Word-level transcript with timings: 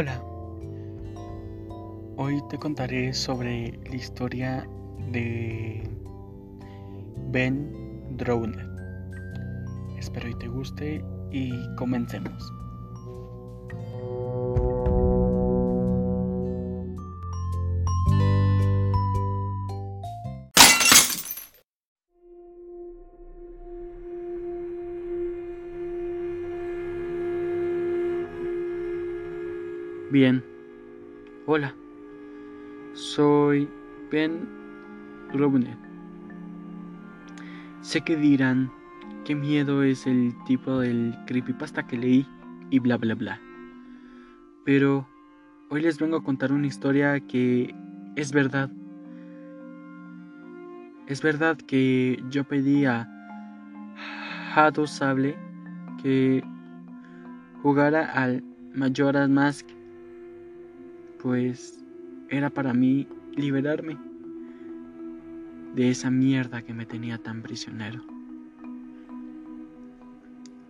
Hola, 0.00 0.22
hoy 2.18 2.40
te 2.50 2.56
contaré 2.56 3.12
sobre 3.12 3.80
la 3.90 3.96
historia 3.96 4.64
de 5.10 5.82
Ben 7.32 8.16
Drowned. 8.16 8.60
Espero 9.98 10.28
y 10.28 10.38
te 10.38 10.46
guste 10.46 11.04
y 11.32 11.50
comencemos. 11.74 12.52
Bien, 30.20 30.42
hola, 31.46 31.72
soy 32.92 33.68
Ben 34.10 34.48
Rubner. 35.32 35.76
Sé 37.82 38.00
que 38.00 38.16
dirán 38.16 38.68
qué 39.24 39.36
miedo 39.36 39.84
es 39.84 40.08
el 40.08 40.34
tipo 40.44 40.80
del 40.80 41.14
creepypasta 41.28 41.86
que 41.86 41.98
leí 41.98 42.26
y 42.70 42.80
bla 42.80 42.96
bla 42.96 43.14
bla. 43.14 43.40
Pero 44.64 45.06
hoy 45.70 45.82
les 45.82 46.00
vengo 46.00 46.16
a 46.16 46.24
contar 46.24 46.50
una 46.50 46.66
historia 46.66 47.20
que 47.20 47.72
es 48.16 48.32
verdad. 48.32 48.72
Es 51.06 51.22
verdad 51.22 51.58
que 51.58 52.20
yo 52.28 52.42
pedí 52.42 52.86
a 52.86 53.08
Hado 54.52 54.84
Sable 54.88 55.36
que 56.02 56.42
jugara 57.62 58.04
al 58.04 58.42
Majora's 58.74 59.28
Mask 59.28 59.77
pues 61.22 61.84
era 62.28 62.50
para 62.50 62.72
mí 62.72 63.08
liberarme 63.36 63.98
de 65.74 65.90
esa 65.90 66.10
mierda 66.10 66.62
que 66.62 66.74
me 66.74 66.86
tenía 66.86 67.18
tan 67.18 67.42
prisionero. 67.42 68.02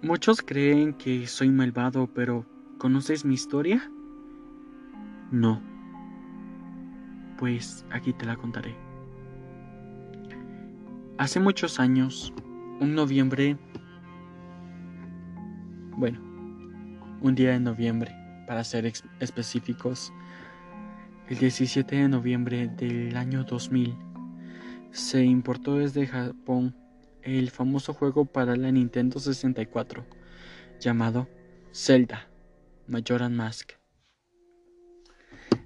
Muchos 0.03 0.43
creen 0.43 0.95
que 0.95 1.27
soy 1.27 1.51
malvado, 1.51 2.09
pero 2.15 2.47
¿conoces 2.79 3.25
mi 3.25 3.35
historia? 3.35 3.91
No. 5.31 5.61
Pues 7.39 7.85
aquí 7.91 8.13
te 8.13 8.25
la 8.25 8.37
contaré. 8.37 8.75
Hace 11.19 11.41
muchos 11.41 11.81
años, 11.81 12.33
un 12.81 12.95
noviembre, 12.95 13.57
bueno, 15.97 16.21
un 17.21 17.35
día 17.35 17.51
de 17.51 17.61
noviembre, 17.61 18.15
para 18.47 18.63
ser 18.63 18.93
específicos, 19.19 20.13
el 21.29 21.37
17 21.37 21.95
de 21.95 22.09
noviembre 22.09 22.69
del 22.69 23.15
año 23.15 23.45
2000 23.45 23.95
se 24.93 25.23
importó 25.25 25.77
desde 25.77 26.07
Japón 26.07 26.75
el 27.23 27.51
famoso 27.51 27.93
juego 27.93 28.25
para 28.25 28.57
la 28.57 28.73
Nintendo 28.73 29.21
64 29.21 30.07
llamado 30.81 31.29
Zelda 31.71 32.31
Majora's 32.87 33.31
Mask. 33.31 33.73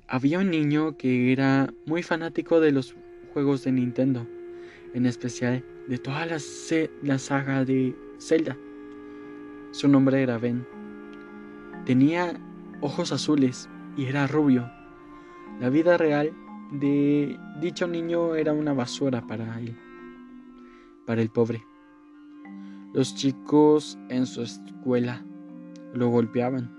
Había 0.08 0.40
un 0.40 0.50
niño 0.50 0.96
que 0.96 1.32
era 1.32 1.72
muy 1.86 2.02
fanático 2.02 2.58
de 2.58 2.72
los 2.72 2.96
juegos 3.32 3.62
de 3.62 3.70
Nintendo, 3.70 4.26
en 4.94 5.06
especial 5.06 5.64
de 5.86 5.98
toda 5.98 6.26
la, 6.26 6.38
la 7.04 7.18
saga 7.18 7.64
de 7.64 7.94
Zelda. 8.18 8.56
Su 9.70 9.86
nombre 9.86 10.24
era 10.24 10.38
Ben. 10.38 10.66
Tenía 11.86 12.34
ojos 12.80 13.12
azules 13.12 13.68
y 13.96 14.06
era 14.06 14.26
rubio 14.26 14.68
la 15.60 15.70
vida 15.70 15.96
real 15.96 16.32
de 16.72 17.38
dicho 17.60 17.86
niño 17.86 18.34
era 18.34 18.52
una 18.52 18.72
basura 18.72 19.26
para 19.26 19.58
él, 19.58 19.76
para 21.06 21.22
el 21.22 21.28
pobre. 21.28 21.64
Los 22.92 23.14
chicos 23.14 23.98
en 24.08 24.26
su 24.26 24.42
escuela 24.42 25.24
lo 25.94 26.08
golpeaban, 26.08 26.70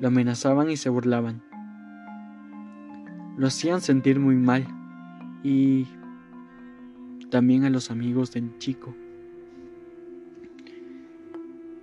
lo 0.00 0.08
amenazaban 0.08 0.70
y 0.70 0.76
se 0.76 0.88
burlaban. 0.88 1.42
Lo 3.36 3.46
hacían 3.46 3.80
sentir 3.80 4.18
muy 4.18 4.36
mal 4.36 4.66
y 5.42 5.86
también 7.30 7.64
a 7.64 7.70
los 7.70 7.90
amigos 7.90 8.32
del 8.32 8.56
chico. 8.58 8.94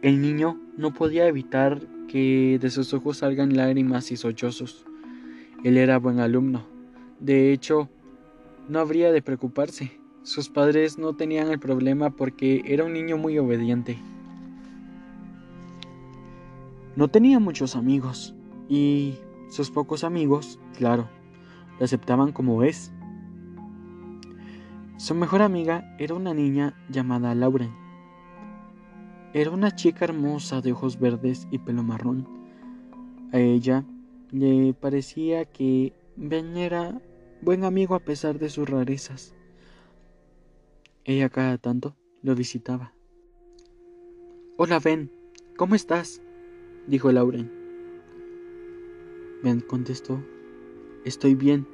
El 0.01 0.21
niño 0.21 0.59
no 0.77 0.93
podía 0.93 1.27
evitar 1.27 1.79
que 2.07 2.59
de 2.61 2.69
sus 2.69 2.93
ojos 2.93 3.17
salgan 3.17 3.55
lágrimas 3.55 4.11
y 4.11 4.17
sollozos. 4.17 4.85
Él 5.63 5.77
era 5.77 5.97
buen 5.97 6.19
alumno. 6.19 6.65
De 7.19 7.53
hecho, 7.53 7.89
no 8.67 8.79
habría 8.79 9.11
de 9.11 9.21
preocuparse. 9.21 9.91
Sus 10.23 10.49
padres 10.49 10.97
no 10.97 11.15
tenían 11.15 11.49
el 11.49 11.59
problema 11.59 12.09
porque 12.09 12.63
era 12.65 12.83
un 12.83 12.93
niño 12.93 13.17
muy 13.17 13.37
obediente. 13.37 13.97
No 16.95 17.07
tenía 17.07 17.39
muchos 17.39 17.75
amigos 17.75 18.35
y 18.69 19.15
sus 19.49 19.71
pocos 19.71 20.03
amigos, 20.03 20.59
claro, 20.77 21.07
lo 21.79 21.85
aceptaban 21.85 22.31
como 22.33 22.63
es. 22.63 22.91
Su 24.97 25.15
mejor 25.15 25.41
amiga 25.41 25.95
era 25.97 26.13
una 26.13 26.33
niña 26.33 26.75
llamada 26.89 27.33
Lauren. 27.35 27.71
Era 29.33 29.49
una 29.51 29.71
chica 29.71 30.05
hermosa 30.05 30.61
de 30.61 30.73
ojos 30.73 30.99
verdes 30.99 31.47
y 31.51 31.57
pelo 31.57 31.83
marrón. 31.83 32.27
A 33.31 33.39
ella 33.39 33.83
le 34.33 34.73
parecía 34.73 35.45
que 35.45 35.93
Ben 36.15 36.57
era 36.57 36.99
buen 37.41 37.63
amigo 37.63 37.93
a 37.93 37.99
pesar 37.99 38.39
de 38.39 38.49
sus 38.49 38.67
rarezas. 38.67 39.35
Ella 41.05 41.29
cada 41.29 41.59
tanto 41.59 41.95
lo 42.23 42.33
visitaba. 42.33 42.93
Hola 44.57 44.79
Ben, 44.79 45.11
¿cómo 45.55 45.75
estás? 45.75 46.19
dijo 46.87 47.11
Lauren. 47.11 47.51
Ben 49.43 49.59
contestó, 49.61 50.19
estoy 51.05 51.35
bien, 51.35 51.67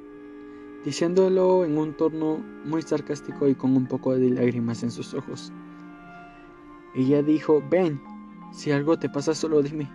diciéndolo 0.84 1.64
en 1.64 1.78
un 1.78 1.96
tono 1.96 2.44
muy 2.66 2.82
sarcástico 2.82 3.48
y 3.48 3.54
con 3.54 3.74
un 3.74 3.86
poco 3.86 4.14
de 4.18 4.28
lágrimas 4.28 4.82
en 4.82 4.90
sus 4.90 5.14
ojos. 5.14 5.50
Ella 6.94 7.22
dijo, 7.22 7.62
Ben, 7.70 8.02
si 8.52 8.70
algo 8.70 8.98
te 8.98 9.08
pasa 9.08 9.34
solo 9.34 9.62
dime, 9.62 9.90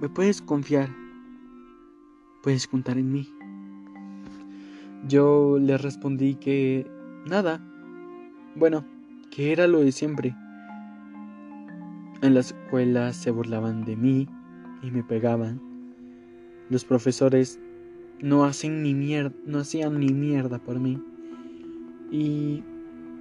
me 0.00 0.08
puedes 0.08 0.40
confiar 0.40 1.07
puedes 2.42 2.66
contar 2.66 2.98
en 2.98 3.12
mí. 3.12 3.28
Yo 5.06 5.58
le 5.60 5.78
respondí 5.78 6.34
que 6.34 6.86
nada. 7.26 7.60
Bueno, 8.54 8.84
que 9.30 9.52
era 9.52 9.66
lo 9.66 9.80
de 9.80 9.92
siempre. 9.92 10.34
En 12.22 12.34
la 12.34 12.40
escuela 12.40 13.12
se 13.12 13.30
burlaban 13.30 13.84
de 13.84 13.96
mí 13.96 14.28
y 14.82 14.90
me 14.90 15.04
pegaban. 15.04 15.60
Los 16.68 16.84
profesores 16.84 17.60
no 18.20 18.44
hacen 18.44 18.82
ni 18.82 18.94
mierda, 18.94 19.34
no 19.46 19.58
hacían 19.58 20.00
ni 20.00 20.12
mierda 20.12 20.58
por 20.58 20.80
mí. 20.80 21.00
Y 22.10 22.64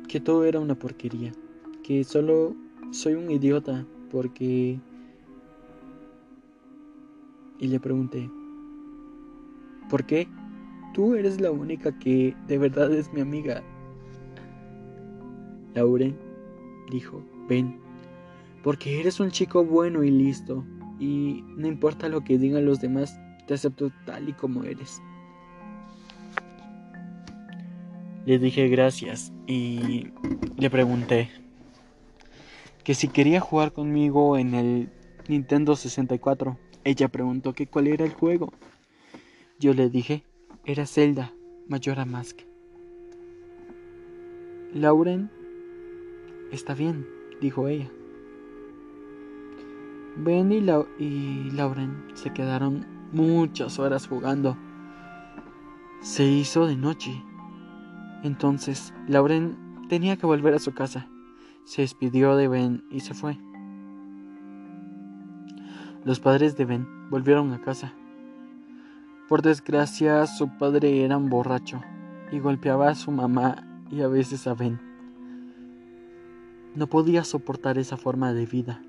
que 0.07 0.19
todo 0.19 0.45
era 0.45 0.59
una 0.59 0.75
porquería, 0.75 1.31
que 1.83 2.03
solo 2.03 2.55
soy 2.91 3.13
un 3.13 3.29
idiota 3.29 3.85
porque 4.09 4.79
y 7.59 7.67
le 7.67 7.79
pregunté, 7.79 8.29
¿Por 9.89 10.05
qué? 10.05 10.27
Tú 10.93 11.15
eres 11.15 11.39
la 11.39 11.51
única 11.51 11.97
que 11.99 12.35
de 12.47 12.57
verdad 12.57 12.93
es 12.93 13.11
mi 13.13 13.21
amiga. 13.21 13.63
Lauren 15.73 16.17
dijo, 16.91 17.23
ven, 17.47 17.79
porque 18.63 18.99
eres 18.99 19.19
un 19.19 19.29
chico 19.31 19.63
bueno 19.63 20.03
y 20.03 20.11
listo, 20.11 20.63
y 20.99 21.43
no 21.55 21.67
importa 21.67 22.09
lo 22.09 22.23
que 22.23 22.37
digan 22.37 22.65
los 22.65 22.79
demás, 22.79 23.19
te 23.45 23.53
acepto 23.53 23.91
tal 24.05 24.29
y 24.29 24.33
como 24.33 24.63
eres. 24.63 25.01
Le 28.25 28.39
dije 28.39 28.67
gracias 28.67 29.31
y 29.45 30.07
le 30.57 30.69
pregunté 30.69 31.29
que 32.83 32.93
si 32.93 33.07
quería 33.07 33.39
jugar 33.39 33.71
conmigo 33.71 34.37
en 34.37 34.53
el 34.53 34.89
Nintendo 35.27 35.75
64. 35.75 36.57
Ella 36.83 37.09
preguntó 37.09 37.53
que 37.53 37.67
cuál 37.67 37.87
era 37.87 38.05
el 38.05 38.13
juego. 38.13 38.53
Yo 39.59 39.73
le 39.73 39.89
dije, 39.89 40.23
era 40.65 40.85
Zelda, 40.85 41.33
Majora 41.67 42.05
Mask. 42.05 42.41
Lauren, 44.71 45.31
está 46.51 46.75
bien, 46.75 47.07
dijo 47.41 47.67
ella. 47.67 47.89
Ben 50.15 50.51
y, 50.51 50.57
y 51.03 51.49
Lauren 51.55 52.03
se 52.13 52.31
quedaron 52.33 52.85
muchas 53.11 53.79
horas 53.79 54.07
jugando. 54.07 54.55
Se 56.01 56.23
hizo 56.23 56.67
de 56.67 56.75
noche. 56.75 57.23
Entonces, 58.21 58.93
Lauren 59.07 59.57
tenía 59.89 60.17
que 60.17 60.27
volver 60.27 60.53
a 60.53 60.59
su 60.59 60.75
casa. 60.75 61.09
Se 61.63 61.81
despidió 61.81 62.35
de 62.35 62.47
Ben 62.47 62.83
y 62.91 62.99
se 62.99 63.15
fue. 63.15 63.39
Los 66.05 66.19
padres 66.19 66.55
de 66.57 66.65
Ben 66.65 67.09
volvieron 67.09 67.53
a 67.53 67.61
casa 67.61 67.95
Por 69.27 69.41
desgracia, 69.41 70.25
su 70.25 70.47
padre 70.47 71.03
era 71.03 71.17
un 71.17 71.29
borracho 71.29 71.81
y 72.31 72.39
golpeaba 72.39 72.87
a 72.87 72.95
su 72.95 73.11
mamá 73.11 73.67
y 73.91 73.99
a 73.99 74.07
veces 74.07 74.47
a 74.47 74.53
Ben. 74.53 74.79
No 76.75 76.87
podía 76.87 77.25
soportar 77.25 77.77
esa 77.77 77.97
forma 77.97 78.31
de 78.31 78.45
vida. 78.45 78.81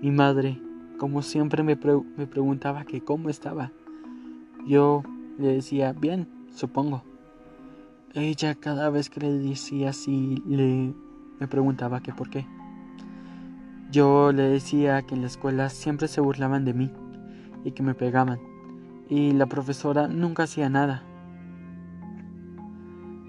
Mi 0.00 0.10
madre, 0.10 0.58
como 0.98 1.20
siempre, 1.20 1.62
me, 1.62 1.76
preguntaba 1.76 2.84
que 2.84 3.02
cómo 3.02 3.28
estaba. 3.28 3.72
Yo 4.66 5.02
le 5.38 5.48
decía, 5.48 5.92
bien, 5.92 6.26
supongo. 6.50 7.02
Ella 8.14 8.54
cada 8.54 8.88
vez 8.88 9.10
que 9.10 9.20
le 9.20 9.32
decía 9.32 9.90
así, 9.90 10.42
le, 10.46 10.94
me 11.40 11.46
preguntaba 11.46 12.00
que 12.00 12.14
por 12.14 12.30
qué. 12.30 12.46
Yo 13.90 14.32
le 14.32 14.44
decía 14.44 15.02
que 15.02 15.14
en 15.14 15.20
la 15.20 15.26
escuela 15.26 15.68
siempre 15.68 16.08
se 16.08 16.22
burlaban 16.22 16.64
de 16.64 16.72
mí 16.72 16.90
y 17.64 17.72
que 17.72 17.82
me 17.82 17.94
pegaban, 17.94 18.40
y 19.08 19.32
la 19.32 19.46
profesora 19.46 20.06
nunca 20.06 20.44
hacía 20.44 20.68
nada. 20.68 21.02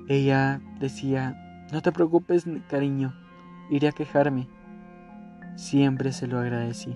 Ella 0.08 0.62
decía, 0.80 1.68
no 1.72 1.82
te 1.82 1.92
preocupes, 1.92 2.46
cariño, 2.70 3.14
iré 3.70 3.88
a 3.88 3.92
quejarme. 3.92 4.48
Siempre 5.56 6.12
se 6.12 6.28
lo 6.28 6.38
agradecí. 6.38 6.96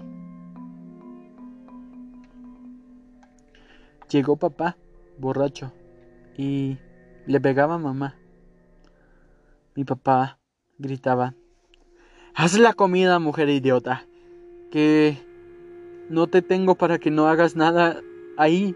Llegó 4.09 4.35
papá, 4.35 4.77
borracho, 5.17 5.71
y 6.37 6.77
le 7.25 7.39
pegaba 7.39 7.75
a 7.75 7.79
mamá. 7.79 8.15
Mi 9.75 9.85
papá 9.85 10.39
gritaba, 10.77 11.33
Haz 12.35 12.57
la 12.57 12.73
comida, 12.73 13.19
mujer 13.19 13.49
idiota, 13.49 14.05
que 14.71 15.17
no 16.09 16.27
te 16.27 16.41
tengo 16.41 16.75
para 16.75 16.97
que 16.97 17.11
no 17.11 17.27
hagas 17.27 17.55
nada 17.55 18.01
ahí. 18.37 18.75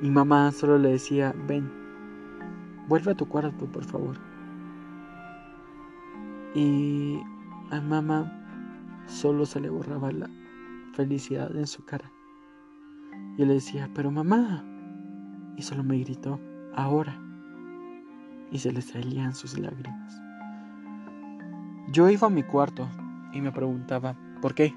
Mi 0.00 0.10
mamá 0.10 0.52
solo 0.52 0.78
le 0.78 0.92
decía, 0.92 1.34
ven, 1.46 1.70
vuelve 2.88 3.12
a 3.12 3.16
tu 3.16 3.28
cuarto, 3.28 3.66
por 3.66 3.84
favor. 3.84 4.16
Y 6.54 7.20
a 7.70 7.80
mamá 7.80 8.32
solo 9.06 9.44
se 9.44 9.60
le 9.60 9.68
borraba 9.70 10.10
la 10.12 10.30
felicidad 10.94 11.54
en 11.54 11.66
su 11.66 11.84
cara. 11.84 12.10
Y 13.36 13.44
le 13.44 13.54
decía, 13.54 13.90
pero 13.94 14.10
mamá. 14.10 14.64
Y 15.56 15.62
solo 15.62 15.82
me 15.82 15.98
gritó, 15.98 16.40
ahora. 16.74 17.20
Y 18.50 18.58
se 18.58 18.72
le 18.72 18.80
salían 18.82 19.34
sus 19.34 19.58
lágrimas. 19.58 20.20
Yo 21.92 22.08
iba 22.08 22.28
a 22.28 22.30
mi 22.30 22.42
cuarto 22.42 22.88
y 23.32 23.40
me 23.40 23.52
preguntaba, 23.52 24.16
¿por 24.40 24.54
qué? 24.54 24.74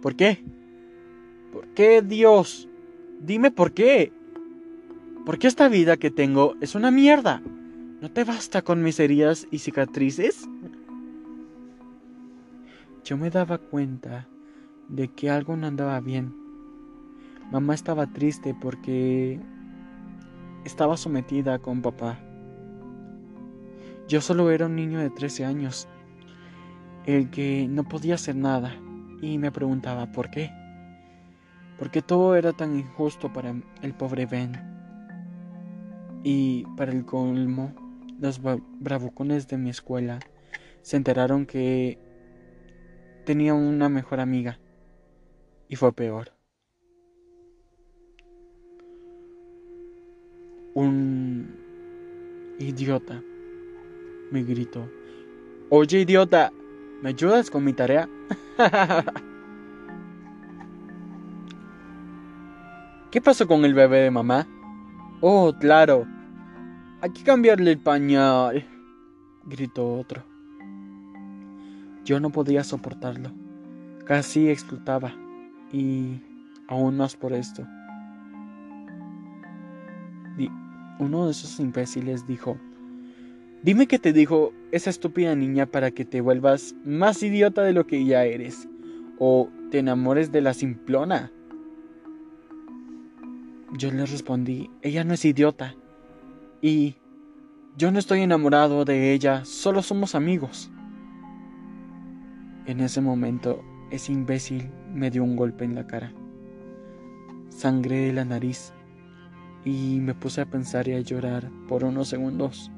¿Por 0.00 0.16
qué? 0.16 0.42
¿Por 1.52 1.66
qué 1.68 2.02
Dios? 2.02 2.68
Dime 3.20 3.50
por 3.50 3.72
qué. 3.72 4.12
Porque 5.26 5.46
esta 5.46 5.68
vida 5.68 5.96
que 5.96 6.10
tengo 6.10 6.54
es 6.60 6.74
una 6.74 6.90
mierda. 6.90 7.42
¿No 8.00 8.10
te 8.10 8.24
basta 8.24 8.62
con 8.62 8.82
mis 8.82 9.00
heridas 9.00 9.48
y 9.50 9.58
cicatrices? 9.58 10.48
Yo 13.04 13.16
me 13.16 13.30
daba 13.30 13.58
cuenta 13.58 14.28
de 14.88 15.08
que 15.08 15.30
algo 15.30 15.56
no 15.56 15.66
andaba 15.66 15.98
bien. 16.00 16.34
Mamá 17.50 17.74
estaba 17.74 18.06
triste 18.06 18.54
porque 18.54 19.40
estaba 20.64 20.96
sometida 20.96 21.58
con 21.58 21.82
papá. 21.82 22.20
Yo 24.06 24.20
solo 24.20 24.50
era 24.50 24.66
un 24.66 24.76
niño 24.76 25.00
de 25.00 25.10
13 25.10 25.44
años, 25.44 25.88
el 27.06 27.30
que 27.30 27.66
no 27.68 27.84
podía 27.84 28.14
hacer 28.14 28.36
nada, 28.36 28.74
y 29.20 29.38
me 29.38 29.52
preguntaba 29.52 30.10
por 30.12 30.30
qué. 30.30 30.50
Porque 31.78 32.02
todo 32.02 32.34
era 32.36 32.52
tan 32.52 32.76
injusto 32.76 33.32
para 33.32 33.54
el 33.82 33.94
pobre 33.94 34.26
Ben. 34.26 34.52
Y 36.24 36.64
para 36.76 36.92
el 36.92 37.04
colmo, 37.04 37.72
los 38.20 38.40
bravucones 38.42 39.46
de 39.48 39.58
mi 39.58 39.70
escuela 39.70 40.18
se 40.82 40.96
enteraron 40.96 41.46
que 41.46 41.98
tenía 43.24 43.54
una 43.54 43.88
mejor 43.88 44.20
amiga. 44.20 44.58
Y 45.68 45.76
fue 45.76 45.92
peor. 45.92 46.32
Un 50.74 51.54
idiota 52.58 53.22
me 54.30 54.42
gritó. 54.42 54.88
Oye, 55.70 56.00
idiota, 56.00 56.52
¿me 57.02 57.10
ayudas 57.10 57.50
con 57.50 57.64
mi 57.64 57.72
tarea? 57.72 58.08
¿Qué 63.10 63.20
pasó 63.20 63.46
con 63.46 63.64
el 63.64 63.74
bebé 63.74 63.98
de 64.00 64.10
mamá? 64.10 64.46
Oh, 65.20 65.52
claro. 65.58 66.06
Hay 67.00 67.10
que 67.10 67.22
cambiarle 67.22 67.70
el 67.72 67.78
pañal. 67.78 68.66
gritó 69.46 69.94
otro. 69.94 70.24
Yo 72.04 72.20
no 72.20 72.30
podía 72.30 72.64
soportarlo. 72.64 73.30
Casi 74.04 74.48
explotaba. 74.50 75.12
Y 75.72 76.20
aún 76.68 76.96
más 76.96 77.16
por 77.16 77.32
esto. 77.32 77.66
Uno 80.98 81.26
de 81.26 81.30
esos 81.30 81.60
imbéciles 81.60 82.26
dijo, 82.26 82.58
Dime 83.62 83.88
qué 83.88 83.98
te 83.98 84.12
dijo 84.12 84.52
esa 84.70 84.90
estúpida 84.90 85.34
niña 85.34 85.66
para 85.66 85.90
que 85.90 86.04
te 86.04 86.20
vuelvas 86.20 86.76
más 86.84 87.22
idiota 87.22 87.62
de 87.62 87.72
lo 87.72 87.86
que 87.86 88.04
ya 88.04 88.24
eres, 88.24 88.68
o 89.18 89.48
te 89.70 89.80
enamores 89.80 90.30
de 90.30 90.40
la 90.40 90.54
simplona. 90.54 91.32
Yo 93.76 93.90
le 93.90 94.06
respondí, 94.06 94.70
ella 94.80 95.02
no 95.02 95.14
es 95.14 95.24
idiota. 95.24 95.74
Y 96.62 96.96
yo 97.76 97.90
no 97.90 97.98
estoy 97.98 98.20
enamorado 98.20 98.84
de 98.84 99.12
ella, 99.12 99.44
solo 99.44 99.82
somos 99.82 100.14
amigos. 100.14 100.70
En 102.66 102.80
ese 102.80 103.00
momento, 103.00 103.64
ese 103.90 104.12
imbécil 104.12 104.70
me 104.94 105.10
dio 105.10 105.24
un 105.24 105.34
golpe 105.34 105.64
en 105.64 105.74
la 105.74 105.86
cara. 105.86 106.12
Sangré 107.48 108.06
de 108.06 108.12
la 108.12 108.24
nariz 108.24 108.72
y 109.64 109.98
me 110.00 110.14
puse 110.14 110.42
a 110.42 110.46
pensar 110.46 110.86
y 110.86 110.92
a 110.92 111.00
llorar 111.00 111.50
por 111.66 111.82
unos 111.82 112.08
segundos. 112.08 112.70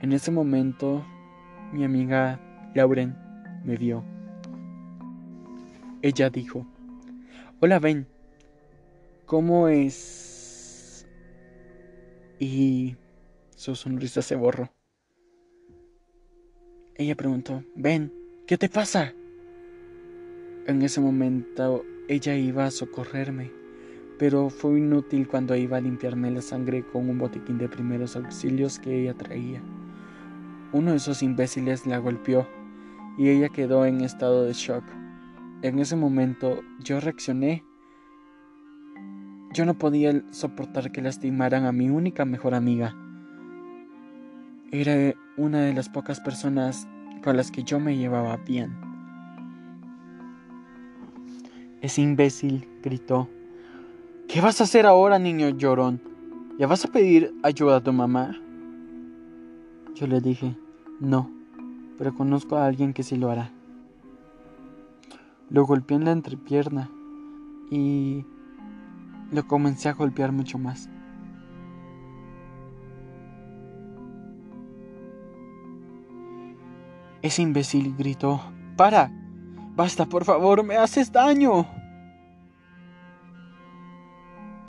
En 0.00 0.12
ese 0.12 0.30
momento, 0.30 1.04
mi 1.72 1.84
amiga 1.84 2.40
Lauren 2.74 3.16
me 3.64 3.76
vio. 3.76 4.04
Ella 6.02 6.28
dijo, 6.30 6.66
Hola 7.60 7.78
Ben, 7.78 8.06
¿Cómo 9.26 9.68
es? 9.68 11.06
Y 12.38 12.94
su 13.56 13.74
sonrisa 13.74 14.20
se 14.20 14.36
borró. 14.36 14.70
Ella 16.96 17.14
preguntó, 17.14 17.64
ven, 17.74 18.12
¿qué 18.46 18.58
te 18.58 18.68
pasa? 18.68 19.14
En 20.66 20.82
ese 20.82 21.00
momento 21.00 21.84
ella 22.06 22.36
iba 22.36 22.66
a 22.66 22.70
socorrerme, 22.70 23.50
pero 24.18 24.50
fue 24.50 24.78
inútil 24.78 25.26
cuando 25.26 25.56
iba 25.56 25.78
a 25.78 25.80
limpiarme 25.80 26.30
la 26.30 26.42
sangre 26.42 26.84
con 26.86 27.08
un 27.08 27.18
botiquín 27.18 27.56
de 27.56 27.68
primeros 27.68 28.14
auxilios 28.14 28.78
que 28.78 29.00
ella 29.00 29.14
traía. 29.14 29.62
Uno 30.74 30.90
de 30.90 30.98
esos 30.98 31.22
imbéciles 31.22 31.86
la 31.86 31.96
golpeó 31.96 32.46
y 33.16 33.30
ella 33.30 33.48
quedó 33.48 33.86
en 33.86 34.02
estado 34.02 34.44
de 34.44 34.52
shock. 34.52 34.84
En 35.62 35.78
ese 35.78 35.96
momento 35.96 36.60
yo 36.80 37.00
reaccioné 37.00 37.64
yo 39.54 39.64
no 39.64 39.74
podía 39.74 40.20
soportar 40.32 40.90
que 40.90 41.00
lastimaran 41.00 41.64
a 41.64 41.70
mi 41.70 41.88
única 41.88 42.24
mejor 42.24 42.54
amiga. 42.54 42.96
Era 44.72 45.14
una 45.36 45.60
de 45.60 45.72
las 45.72 45.88
pocas 45.88 46.18
personas 46.18 46.88
con 47.22 47.36
las 47.36 47.52
que 47.52 47.62
yo 47.62 47.78
me 47.78 47.96
llevaba 47.96 48.36
bien. 48.38 48.76
Ese 51.82 52.02
imbécil 52.02 52.68
gritó. 52.82 53.28
¿Qué 54.26 54.40
vas 54.40 54.60
a 54.60 54.64
hacer 54.64 54.86
ahora, 54.86 55.20
niño 55.20 55.50
llorón? 55.50 56.00
¿Ya 56.58 56.66
vas 56.66 56.84
a 56.84 56.88
pedir 56.88 57.32
ayuda 57.44 57.76
a 57.76 57.80
tu 57.80 57.92
mamá? 57.92 58.36
Yo 59.94 60.08
le 60.08 60.20
dije, 60.20 60.56
no, 61.00 61.30
pero 61.98 62.14
conozco 62.14 62.56
a 62.56 62.66
alguien 62.66 62.92
que 62.92 63.02
sí 63.02 63.16
lo 63.16 63.30
hará. 63.30 63.50
Lo 65.50 65.66
golpeé 65.66 65.96
en 65.96 66.04
la 66.04 66.12
entrepierna 66.12 66.90
y 67.70 68.24
lo 69.30 69.46
comencé 69.46 69.88
a 69.88 69.94
golpear 69.94 70.32
mucho 70.32 70.58
más. 70.58 70.88
Ese 77.22 77.42
imbécil 77.42 77.96
gritó, 77.96 78.40
¡Para! 78.76 79.10
¡Basta, 79.76 80.06
por 80.06 80.24
favor! 80.24 80.62
¡Me 80.62 80.76
haces 80.76 81.10
daño! 81.10 81.66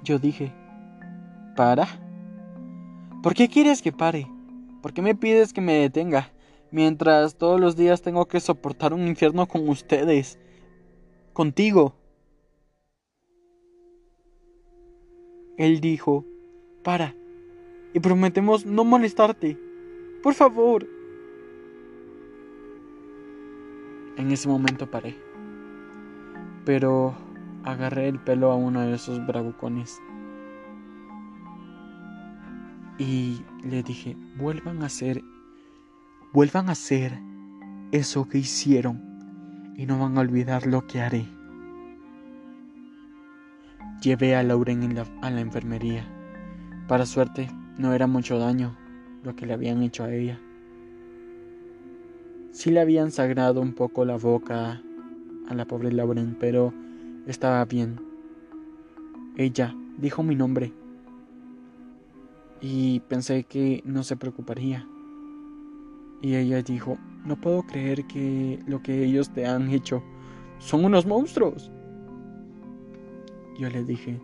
Yo 0.04 0.20
dije, 0.20 0.54
¿para? 1.56 1.88
¿Por 3.22 3.34
qué 3.34 3.50
quieres 3.50 3.82
que 3.82 3.92
pare? 3.92 4.35
¿Por 4.86 4.94
qué 4.94 5.02
me 5.02 5.16
pides 5.16 5.52
que 5.52 5.62
me 5.62 5.74
detenga? 5.74 6.32
Mientras 6.70 7.40
todos 7.40 7.60
los 7.60 7.76
días 7.76 8.04
tengo 8.04 8.28
que 8.28 8.40
soportar 8.40 8.94
un 8.94 9.08
infierno 9.08 9.48
con 9.48 9.68
ustedes. 9.68 10.38
Contigo. 11.34 11.96
Él 15.58 15.82
dijo, 15.82 16.24
para, 16.84 17.16
y 17.96 18.00
prometemos 18.00 18.68
no 18.68 18.84
molestarte. 18.84 19.58
Por 20.22 20.36
favor. 20.36 20.86
En 24.18 24.30
ese 24.30 24.48
momento 24.48 24.92
paré, 24.92 25.16
pero 26.64 27.16
agarré 27.64 28.08
el 28.08 28.20
pelo 28.20 28.52
a 28.52 28.56
uno 28.56 28.82
de 28.82 28.94
esos 28.94 29.26
bravucones 29.26 30.00
y 32.98 33.42
le 33.64 33.84
dije, 33.84 34.16
vuelvan 34.38 34.82
a 34.82 34.86
hacer, 34.86 35.22
vuelvan 36.34 36.70
a 36.70 36.74
hacer 36.74 37.20
eso 37.92 38.28
que 38.30 38.38
hicieron 38.38 39.74
y 39.76 39.86
no 39.86 40.00
van 40.00 40.18
a 40.18 40.22
olvidar 40.22 40.66
lo 40.66 40.88
que 40.88 41.02
haré. 41.02 41.26
Llevé 44.02 44.36
a 44.36 44.44
Lauren 44.44 44.98
a 45.22 45.30
la 45.30 45.42
enfermería. 45.42 46.06
Para 46.88 47.06
suerte, 47.06 47.50
no 47.78 47.94
era 47.94 48.08
mucho 48.08 48.38
daño 48.38 48.78
lo 49.24 49.36
que 49.36 49.46
le 49.46 49.54
habían 49.54 49.82
hecho 49.82 50.04
a 50.04 50.14
ella. 50.14 50.40
Sí 52.52 52.72
le 52.72 52.80
habían 52.80 53.12
sagrado 53.12 53.62
un 53.62 53.74
poco 53.74 54.06
la 54.06 54.16
boca 54.18 54.82
a 55.50 55.54
la 55.54 55.66
pobre 55.66 55.92
Lauren, 55.92 56.38
pero 56.40 56.74
estaba 57.26 57.66
bien. 57.66 58.00
Ella 59.36 59.76
dijo 59.98 60.24
mi 60.24 60.36
nombre 60.36 60.72
y 62.62 63.02
pensé 63.02 63.44
que 63.44 63.82
no 63.86 64.04
se 64.04 64.18
preocuparía. 64.18 64.88
Y 66.22 66.36
ella 66.36 66.62
dijo, 66.62 66.98
no 67.26 67.40
puedo 67.40 67.64
creer 67.64 68.06
que 68.06 68.60
lo 68.68 68.82
que 68.82 69.04
ellos 69.04 69.32
te 69.32 69.46
han 69.46 69.70
hecho 69.70 70.04
son 70.60 70.86
unos 70.86 71.06
monstruos. 71.06 71.72
Yo 73.60 73.70
le 73.70 73.84
dije, 73.84 74.20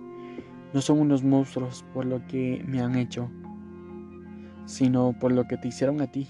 no 0.74 0.82
son 0.82 1.00
unos 1.00 1.24
monstruos 1.24 1.86
por 1.94 2.06
lo 2.06 2.26
que 2.28 2.64
me 2.68 2.82
han 2.82 2.96
hecho, 2.96 3.30
sino 4.66 5.14
por 5.20 5.32
lo 5.32 5.48
que 5.48 5.58
te 5.58 5.68
hicieron 5.68 6.02
a 6.02 6.08
ti. 6.08 6.28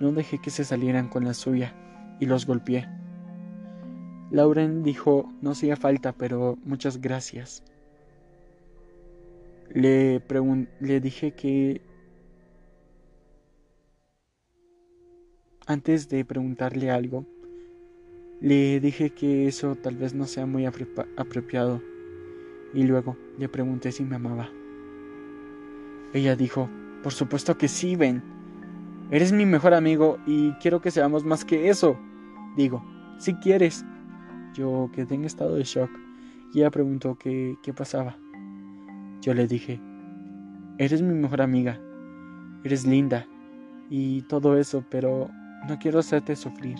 No 0.00 0.12
dejé 0.12 0.38
que 0.38 0.50
se 0.50 0.64
salieran 0.64 1.08
con 1.08 1.24
la 1.24 1.34
suya 1.34 1.74
y 2.20 2.26
los 2.26 2.46
golpeé. 2.46 2.88
Lauren 4.30 4.82
dijo, 4.82 5.30
no 5.42 5.50
hacía 5.50 5.76
falta, 5.76 6.12
pero 6.12 6.56
muchas 6.64 7.00
gracias. 7.00 7.62
Le, 9.74 10.22
le 10.80 11.00
dije 11.00 11.32
que 11.32 11.80
antes 15.66 16.08
de 16.08 16.24
preguntarle 16.24 16.90
algo, 16.90 17.24
le 18.40 18.80
dije 18.80 19.10
que 19.10 19.46
eso 19.46 19.76
tal 19.76 19.96
vez 19.96 20.14
no 20.14 20.26
sea 20.26 20.44
muy 20.44 20.66
apropiado 20.66 21.80
y 22.74 22.82
luego 22.82 23.16
le 23.38 23.48
pregunté 23.48 23.92
si 23.92 24.04
me 24.04 24.16
amaba. 24.16 24.50
Ella 26.12 26.36
dijo, 26.36 26.68
por 27.02 27.12
supuesto 27.12 27.56
que 27.56 27.68
sí, 27.68 27.96
Ben. 27.96 28.22
Eres 29.10 29.32
mi 29.32 29.46
mejor 29.46 29.74
amigo 29.74 30.18
y 30.26 30.52
quiero 30.54 30.80
que 30.80 30.90
seamos 30.90 31.24
más 31.24 31.44
que 31.44 31.68
eso. 31.68 31.98
Digo, 32.56 32.84
si 33.18 33.34
quieres. 33.34 33.84
Yo 34.54 34.90
quedé 34.92 35.14
en 35.14 35.24
estado 35.24 35.54
de 35.54 35.64
shock 35.64 35.90
y 36.52 36.58
ella 36.58 36.70
preguntó 36.70 37.16
qué, 37.16 37.56
qué 37.62 37.72
pasaba. 37.72 38.18
Yo 39.22 39.34
le 39.34 39.46
dije, 39.46 39.80
eres 40.78 41.00
mi 41.00 41.14
mejor 41.14 41.42
amiga, 41.42 41.78
eres 42.64 42.84
linda 42.84 43.24
y 43.88 44.22
todo 44.22 44.58
eso, 44.58 44.84
pero 44.90 45.30
no 45.68 45.78
quiero 45.78 46.00
hacerte 46.00 46.34
sufrir. 46.34 46.74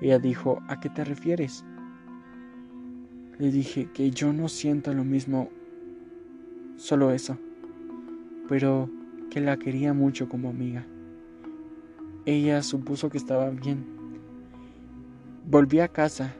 Ella 0.00 0.20
dijo, 0.20 0.62
¿a 0.68 0.78
qué 0.78 0.88
te 0.88 1.04
refieres? 1.04 1.64
Le 3.40 3.50
dije 3.50 3.88
que 3.92 4.12
yo 4.12 4.32
no 4.32 4.48
siento 4.48 4.94
lo 4.94 5.02
mismo, 5.02 5.50
solo 6.76 7.10
eso, 7.10 7.36
pero 8.48 8.88
que 9.28 9.40
la 9.40 9.56
quería 9.56 9.92
mucho 9.92 10.28
como 10.28 10.48
amiga. 10.48 10.86
Ella 12.24 12.62
supuso 12.62 13.10
que 13.10 13.18
estaba 13.18 13.50
bien. 13.50 13.84
Volví 15.50 15.80
a 15.80 15.88
casa. 15.88 16.36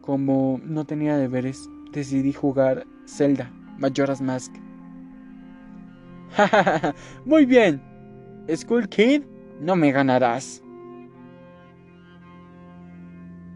Como 0.00 0.60
no 0.64 0.86
tenía 0.86 1.16
deberes, 1.16 1.68
decidí 1.92 2.32
jugar 2.32 2.86
Zelda. 3.04 3.52
Majora's 3.78 4.20
Mask. 4.20 4.52
Muy 7.24 7.46
bien. 7.46 7.80
School 8.54 8.88
Kid, 8.88 9.22
no 9.60 9.76
me 9.76 9.92
ganarás. 9.92 10.62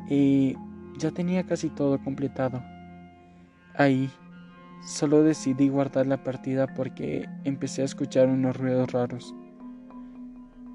Y 0.08 0.56
ya 0.98 1.10
tenía 1.10 1.44
casi 1.44 1.70
todo 1.70 2.02
completado. 2.02 2.62
Ahí, 3.74 4.10
solo 4.84 5.22
decidí 5.22 5.68
guardar 5.68 6.06
la 6.06 6.22
partida 6.22 6.66
porque 6.66 7.26
empecé 7.44 7.82
a 7.82 7.86
escuchar 7.86 8.28
unos 8.28 8.56
ruidos 8.56 8.92
raros. 8.92 9.34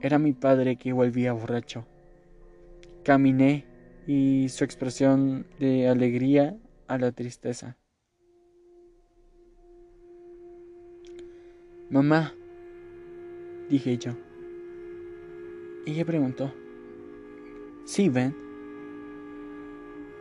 Era 0.02 0.18
mi 0.18 0.34
padre 0.34 0.78
que 0.78 0.94
volvía 0.94 1.34
borracho. 1.34 1.86
Caminé 3.04 3.66
y 4.08 4.50
su 4.50 4.64
expresión 4.64 5.46
de 5.60 5.88
alegría 5.88 6.58
a 6.88 6.98
la 6.98 7.12
tristeza. 7.12 7.78
Mamá, 11.90 12.34
dije 13.70 13.98
yo. 13.98 14.12
Ella 15.86 16.04
preguntó, 16.04 16.52
¿Sí, 17.86 18.10
ven? 18.10 18.36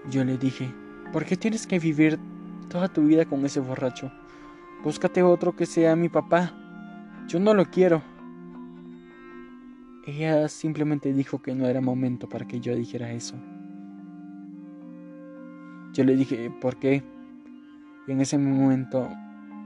Yo 0.09 0.25
le 0.25 0.39
dije, 0.39 0.73
¿por 1.13 1.25
qué 1.25 1.37
tienes 1.37 1.67
que 1.67 1.81
vivir 1.81 2.21
toda 2.69 2.87
tu 2.87 3.03
vida 3.03 3.25
con 3.25 3.45
ese 3.45 3.59
borracho? 3.59 4.13
Búscate 4.85 5.25
otro 5.25 5.57
que 5.57 5.67
sea 5.67 5.97
mi 5.97 6.09
papá. 6.09 6.55
Yo 7.27 7.41
no 7.41 7.53
lo 7.53 7.65
quiero. 7.65 8.01
Ella 10.07 10.47
simplemente 10.49 11.13
dijo 11.13 11.43
que 11.43 11.57
no 11.57 11.67
era 11.67 11.81
momento 11.81 12.29
para 12.29 12.47
que 12.47 12.61
yo 12.61 12.77
dijera 12.77 13.11
eso. 13.11 13.35
Yo 15.93 16.05
le 16.05 16.15
dije, 16.15 16.53
¿por 16.61 16.77
qué? 16.77 17.03
Y 18.07 18.13
en 18.13 18.21
ese 18.21 18.39
momento 18.39 19.09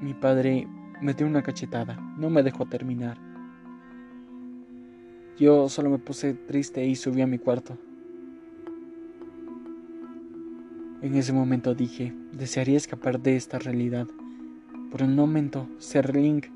mi 0.00 0.14
padre 0.14 0.66
me 1.00 1.14
dio 1.14 1.26
una 1.26 1.42
cachetada, 1.42 1.98
no 2.16 2.30
me 2.30 2.42
dejó 2.42 2.66
terminar. 2.66 3.18
Yo 5.38 5.68
solo 5.68 5.88
me 5.88 5.98
puse 5.98 6.34
triste 6.34 6.84
y 6.84 6.96
subí 6.96 7.22
a 7.22 7.26
mi 7.26 7.38
cuarto. 7.38 7.78
En 11.00 11.14
ese 11.14 11.32
momento 11.32 11.74
dije, 11.74 12.14
desearía 12.32 12.76
escapar 12.76 13.20
de 13.20 13.36
esta 13.36 13.58
realidad. 13.58 14.06
Por 14.90 15.02
un 15.02 15.14
momento, 15.14 15.66
ser 15.78 16.14
Link, 16.14 16.46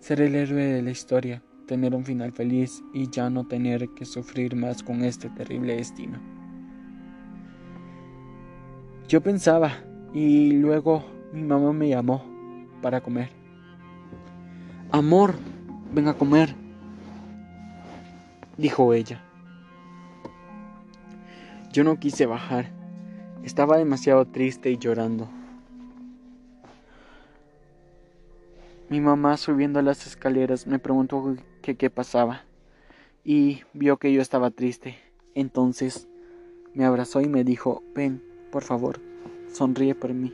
ser 0.00 0.20
el 0.20 0.34
héroe 0.34 0.64
de 0.64 0.82
la 0.82 0.90
historia, 0.90 1.42
tener 1.66 1.94
un 1.94 2.04
final 2.04 2.32
feliz 2.32 2.82
y 2.92 3.08
ya 3.08 3.30
no 3.30 3.46
tener 3.46 3.88
que 3.90 4.04
sufrir 4.04 4.54
más 4.54 4.82
con 4.82 5.02
este 5.02 5.30
terrible 5.30 5.76
destino. 5.76 6.18
Yo 9.08 9.22
pensaba 9.22 9.72
y 10.12 10.52
luego 10.52 11.04
mi 11.32 11.42
mamá 11.42 11.72
me 11.72 11.88
llamó 11.88 12.24
para 12.82 13.00
comer. 13.00 13.35
Amor, 14.92 15.34
ven 15.92 16.06
a 16.06 16.14
comer, 16.14 16.54
dijo 18.56 18.94
ella. 18.94 19.20
Yo 21.72 21.82
no 21.82 21.98
quise 21.98 22.24
bajar. 22.24 22.70
Estaba 23.42 23.78
demasiado 23.78 24.24
triste 24.26 24.70
y 24.70 24.78
llorando. 24.78 25.28
Mi 28.88 29.00
mamá 29.00 29.36
subiendo 29.36 29.82
las 29.82 30.06
escaleras 30.06 30.68
me 30.68 30.78
preguntó 30.78 31.34
qué 31.62 31.90
pasaba 31.90 32.42
y 33.24 33.62
vio 33.72 33.96
que 33.96 34.12
yo 34.12 34.22
estaba 34.22 34.52
triste. 34.52 34.96
Entonces 35.34 36.06
me 36.74 36.84
abrazó 36.84 37.20
y 37.20 37.28
me 37.28 37.42
dijo, 37.42 37.82
ven, 37.92 38.22
por 38.52 38.62
favor, 38.62 39.00
sonríe 39.52 39.96
por 39.96 40.14
mí. 40.14 40.32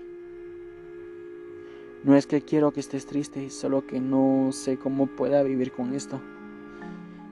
No 2.04 2.16
es 2.16 2.26
que 2.26 2.42
quiero 2.42 2.72
que 2.72 2.80
estés 2.80 3.06
triste, 3.06 3.48
solo 3.50 3.86
que 3.86 4.00
no 4.00 4.50
sé 4.50 4.76
cómo 4.76 5.06
pueda 5.06 5.42
vivir 5.44 5.70
con 5.72 5.94
esto. 5.94 6.20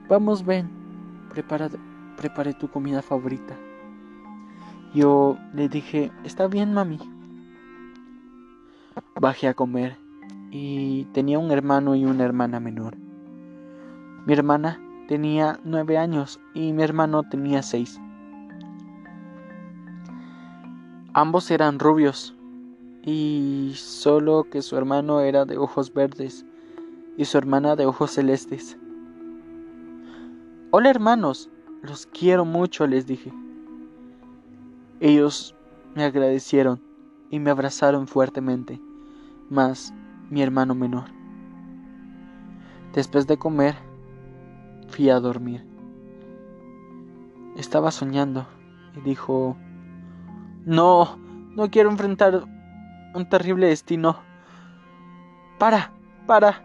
Vamos, 0.07 0.45
ven, 0.45 0.69
prepara, 1.29 1.69
prepare 2.15 2.53
tu 2.53 2.69
comida 2.69 3.01
favorita. 3.01 3.57
Yo 4.93 5.37
le 5.53 5.67
dije, 5.67 6.11
está 6.23 6.47
bien, 6.47 6.73
mami. 6.73 6.99
Bajé 9.19 9.49
a 9.49 9.53
comer 9.53 9.97
y 10.51 11.05
tenía 11.13 11.39
un 11.39 11.51
hermano 11.51 11.95
y 11.95 12.05
una 12.05 12.23
hermana 12.23 12.59
menor. 12.59 12.95
Mi 14.25 14.33
hermana 14.33 14.79
tenía 15.07 15.59
nueve 15.65 15.97
años 15.97 16.39
y 16.53 16.71
mi 16.71 16.83
hermano 16.83 17.23
tenía 17.23 17.61
seis. 17.61 17.99
Ambos 21.13 21.51
eran 21.51 21.79
rubios, 21.79 22.37
y 23.03 23.73
solo 23.75 24.45
que 24.51 24.61
su 24.61 24.77
hermano 24.77 25.21
era 25.21 25.45
de 25.45 25.57
ojos 25.57 25.93
verdes 25.93 26.45
y 27.17 27.25
su 27.25 27.37
hermana 27.37 27.75
de 27.75 27.85
ojos 27.85 28.11
celestes. 28.11 28.77
Hola 30.71 30.89
hermanos, 30.89 31.49
los 31.81 32.05
quiero 32.05 32.45
mucho, 32.45 32.85
les 32.85 33.07
dije. 33.07 33.33
Ellos 34.99 35.55
me 35.95 36.03
agradecieron 36.03 36.81
y 37.29 37.39
me 37.39 37.49
abrazaron 37.49 38.07
fuertemente, 38.07 38.79
mas 39.49 39.93
mi 40.29 40.41
hermano 40.41 40.75
menor. 40.75 41.05
Después 42.93 43.25
de 43.25 43.37
comer, 43.37 43.75
fui 44.89 45.09
a 45.09 45.19
dormir. 45.19 45.65
Estaba 47.57 47.91
soñando 47.91 48.47
y 48.95 49.01
dijo, 49.01 49.57
no, 50.65 51.17
no 51.55 51.69
quiero 51.71 51.89
enfrentar 51.89 52.45
un 53.13 53.27
terrible 53.29 53.67
destino. 53.67 54.21
Para, 55.57 55.91
para, 56.27 56.63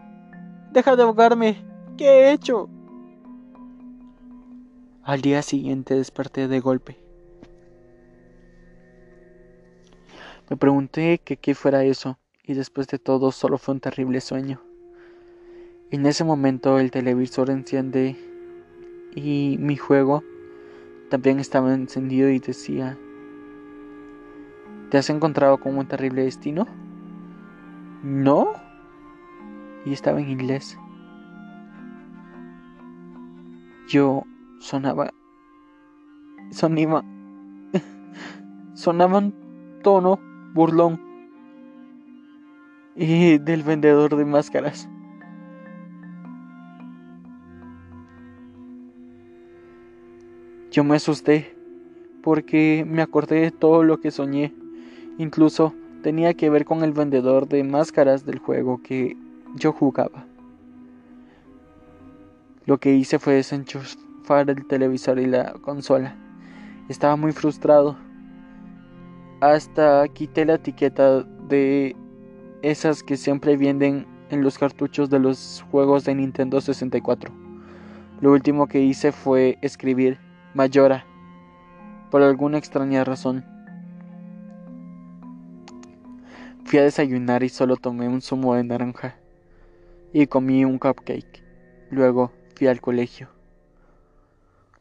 deja 0.71 0.95
de 0.95 1.03
ahogarme. 1.03 1.63
¿Qué 1.97 2.05
he 2.05 2.31
hecho? 2.31 2.69
Al 5.03 5.21
día 5.21 5.41
siguiente 5.41 5.95
desperté 5.95 6.47
de 6.47 6.59
golpe. 6.59 6.97
Me 10.49 10.57
pregunté 10.57 11.19
que 11.19 11.37
qué 11.37 11.55
fuera 11.55 11.83
eso, 11.83 12.17
y 12.43 12.53
después 12.53 12.87
de 12.87 12.99
todo 12.99 13.31
solo 13.31 13.57
fue 13.57 13.73
un 13.73 13.81
terrible 13.81 14.21
sueño. 14.21 14.61
En 15.91 16.05
ese 16.05 16.23
momento 16.23 16.79
el 16.79 16.91
televisor 16.91 17.49
enciende 17.49 18.15
y 19.15 19.57
mi 19.59 19.77
juego 19.77 20.23
también 21.09 21.39
estaba 21.39 21.73
encendido 21.73 22.29
y 22.29 22.39
decía, 22.39 22.97
¿te 24.89 24.97
has 24.97 25.09
encontrado 25.09 25.57
con 25.59 25.77
un 25.77 25.87
terrible 25.87 26.23
destino? 26.23 26.67
No. 28.03 28.53
Y 29.85 29.93
estaba 29.93 30.19
en 30.19 30.29
inglés. 30.29 30.77
Yo 33.87 34.23
sonaba... 34.59 35.13
Sonaba... 36.51 37.03
sonaba 38.73 39.19
un 39.19 39.33
tono 39.83 40.19
burlón 40.53 41.07
y 42.95 43.37
del 43.37 43.63
vendedor 43.63 44.15
de 44.15 44.25
máscaras. 44.25 44.89
Yo 50.71 50.83
me 50.83 50.95
asusté 50.95 51.55
porque 52.23 52.85
me 52.87 53.01
acordé 53.01 53.41
de 53.41 53.51
todo 53.51 53.83
lo 53.83 53.99
que 53.99 54.11
soñé. 54.11 54.53
Incluso 55.17 55.73
tenía 56.03 56.33
que 56.33 56.49
ver 56.49 56.65
con 56.65 56.83
el 56.83 56.93
vendedor 56.93 57.47
de 57.47 57.63
máscaras 57.63 58.25
del 58.25 58.39
juego 58.39 58.81
que 58.83 59.17
yo 59.55 59.73
jugaba. 59.73 60.25
Lo 62.65 62.77
que 62.79 62.93
hice 62.93 63.17
fue 63.17 63.33
desenchufar 63.35 64.49
el 64.49 64.67
televisor 64.67 65.19
y 65.19 65.25
la 65.25 65.53
consola. 65.53 66.15
Estaba 66.89 67.15
muy 67.15 67.31
frustrado 67.31 67.97
hasta 69.41 70.07
quité 70.09 70.45
la 70.45 70.55
etiqueta 70.55 71.23
de 71.47 71.95
esas 72.61 73.03
que 73.03 73.17
siempre 73.17 73.55
venden 73.55 74.05
en 74.29 74.43
los 74.43 74.57
cartuchos 74.57 75.09
de 75.09 75.19
los 75.19 75.63
juegos 75.71 76.05
de 76.05 76.15
Nintendo 76.15 76.59
64. 76.59 77.33
Lo 78.19 78.31
último 78.31 78.67
que 78.67 78.81
hice 78.81 79.11
fue 79.11 79.57
escribir 79.61 80.17
Mayora 80.53 81.05
por 82.09 82.21
alguna 82.21 82.57
extraña 82.57 83.03
razón. 83.03 83.56
Fui 86.67 86.79
a 86.79 86.83
desayunar 86.83 87.43
y 87.43 87.49
solo 87.49 87.77
tomé 87.77 88.09
un 88.09 88.21
zumo 88.21 88.53
de 88.55 88.65
naranja 88.65 89.15
y 90.11 90.27
comí 90.27 90.65
un 90.65 90.79
cupcake. 90.79 91.41
Luego 91.91 92.33
fui 92.57 92.67
al 92.67 92.81
colegio. 92.81 93.29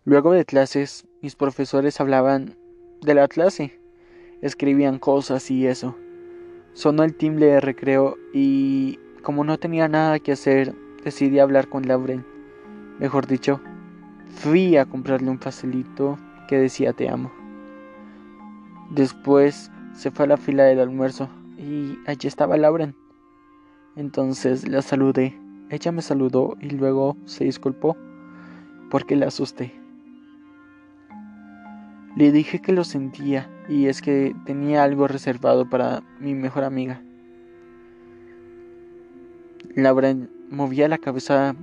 Luego 0.05 0.33
de 0.33 0.45
clases, 0.45 1.07
mis 1.23 1.37
profesores 1.37 2.01
hablaban 2.01 2.57
de 3.03 3.15
la 3.15 3.29
clase 3.29 3.79
escribían 4.43 4.99
cosas 4.99 5.49
y 5.53 5.69
eso. 5.69 5.97
Sonó 6.73 7.05
el 7.05 7.15
timbre 7.15 7.47
de 7.47 7.61
recreo 7.61 8.17
y 8.35 8.99
como 9.23 9.45
no 9.45 9.57
tenía 9.57 9.87
nada 9.87 10.19
que 10.19 10.33
hacer, 10.33 10.75
decidí 11.05 11.39
hablar 11.39 11.69
con 11.69 11.87
Lauren. 11.87 12.27
Mejor 12.99 13.29
dicho, 13.29 13.61
fui 14.31 14.77
a 14.77 14.87
comprarle 14.87 15.31
un 15.31 15.39
pastelito 15.39 16.19
que 16.49 16.59
decía 16.59 16.93
te 16.93 17.09
amo. 17.09 17.31
Después 18.91 19.71
se 19.95 20.11
fue 20.11 20.25
a 20.25 20.29
la 20.31 20.37
fila 20.37 20.65
del 20.65 20.81
almuerzo 20.81 21.31
y 21.57 21.99
allí 22.07 22.29
estaba 22.29 22.57
Lauren. 22.57 22.95
Entonces 23.97 24.69
la 24.69 24.83
saludé. 24.83 25.39
Ella 25.71 25.91
me 25.93 26.03
saludó 26.03 26.57
y 26.61 26.71
luego 26.71 27.17
se 27.25 27.45
disculpó 27.45 27.97
porque 28.91 29.17
la 29.17 29.27
asusté. 29.27 29.73
Le 32.17 32.33
dije 32.33 32.61
que 32.61 32.73
lo 32.73 32.85
sentía 32.85 33.51
y 33.69 33.87
es 33.87 34.01
que 34.01 34.35
tenía 34.47 34.85
algo 34.85 35.09
reservado 35.09 35.69
para 35.69 36.03
mi 36.21 36.35
mejor 36.35 36.65
amiga. 36.65 37.03
Laura 39.75 40.17
movía 40.51 40.89
la 40.89 40.99
cabeza 40.99 41.55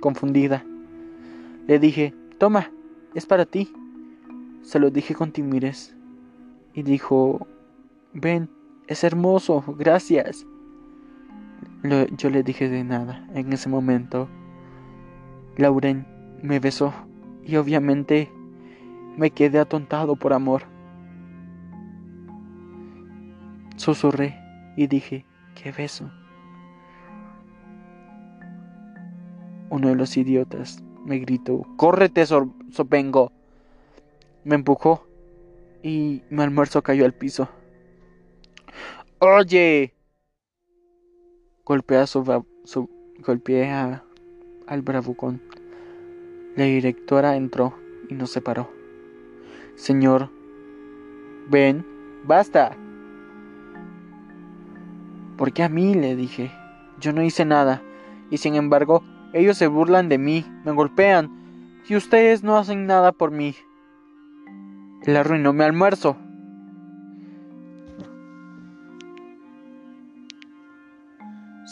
confundida. 0.00 0.64
Le 1.68 1.78
dije, 1.78 2.14
toma, 2.38 2.72
es 3.14 3.26
para 3.26 3.44
ti. 3.46 3.70
Se 4.62 4.80
lo 4.80 4.90
dije 4.90 5.14
con 5.14 5.30
timidez. 5.30 5.94
Y 6.74 6.82
dijo, 6.82 7.46
ven, 8.12 8.48
es 8.88 9.04
hermoso, 9.04 9.64
gracias. 9.78 10.46
yo 12.16 12.30
le 12.30 12.42
dije 12.42 12.68
de 12.68 12.84
nada. 12.84 13.26
En 13.34 13.52
ese 13.52 13.68
momento, 13.68 14.28
Lauren 15.56 16.06
me 16.42 16.60
besó 16.60 16.92
y 17.44 17.56
obviamente 17.56 18.30
me 19.16 19.30
quedé 19.30 19.58
atontado 19.58 20.16
por 20.16 20.32
amor. 20.32 20.62
Susurré 23.76 24.38
y 24.76 24.86
dije, 24.86 25.24
¿qué 25.54 25.72
beso? 25.72 26.10
Uno 29.68 29.88
de 29.88 29.96
los 29.96 30.16
idiotas 30.16 30.82
me 31.04 31.18
gritó, 31.18 31.62
¡córrete, 31.76 32.24
sopengo! 32.26 33.32
Me 34.44 34.54
empujó 34.54 35.06
y 35.82 36.22
mi 36.30 36.42
almuerzo 36.42 36.82
cayó 36.82 37.04
al 37.04 37.14
piso. 37.14 37.48
¡Oye! 39.18 39.94
Golpeé, 41.64 41.96
a 41.96 42.06
su, 42.06 42.22
golpeé 43.18 43.72
al 43.72 44.82
bravucón. 44.82 45.40
La 46.54 46.64
directora 46.64 47.36
entró 47.36 47.72
y 48.10 48.14
nos 48.14 48.30
separó. 48.30 48.70
Señor, 49.74 50.28
ven, 51.48 51.86
basta. 52.24 52.76
¿Por 55.38 55.54
qué 55.54 55.62
a 55.62 55.70
mí? 55.70 55.94
le 55.94 56.14
dije. 56.14 56.52
Yo 57.00 57.14
no 57.14 57.22
hice 57.22 57.46
nada, 57.46 57.82
y 58.30 58.36
sin 58.36 58.54
embargo, 58.54 59.02
ellos 59.32 59.56
se 59.56 59.66
burlan 59.66 60.10
de 60.10 60.18
mí, 60.18 60.44
me 60.64 60.72
golpean, 60.72 61.30
y 61.88 61.96
ustedes 61.96 62.42
no 62.42 62.58
hacen 62.58 62.86
nada 62.86 63.12
por 63.12 63.30
mí. 63.30 63.54
Él 65.04 65.16
arruinó 65.16 65.54
mi 65.54 65.64
almuerzo. 65.64 66.18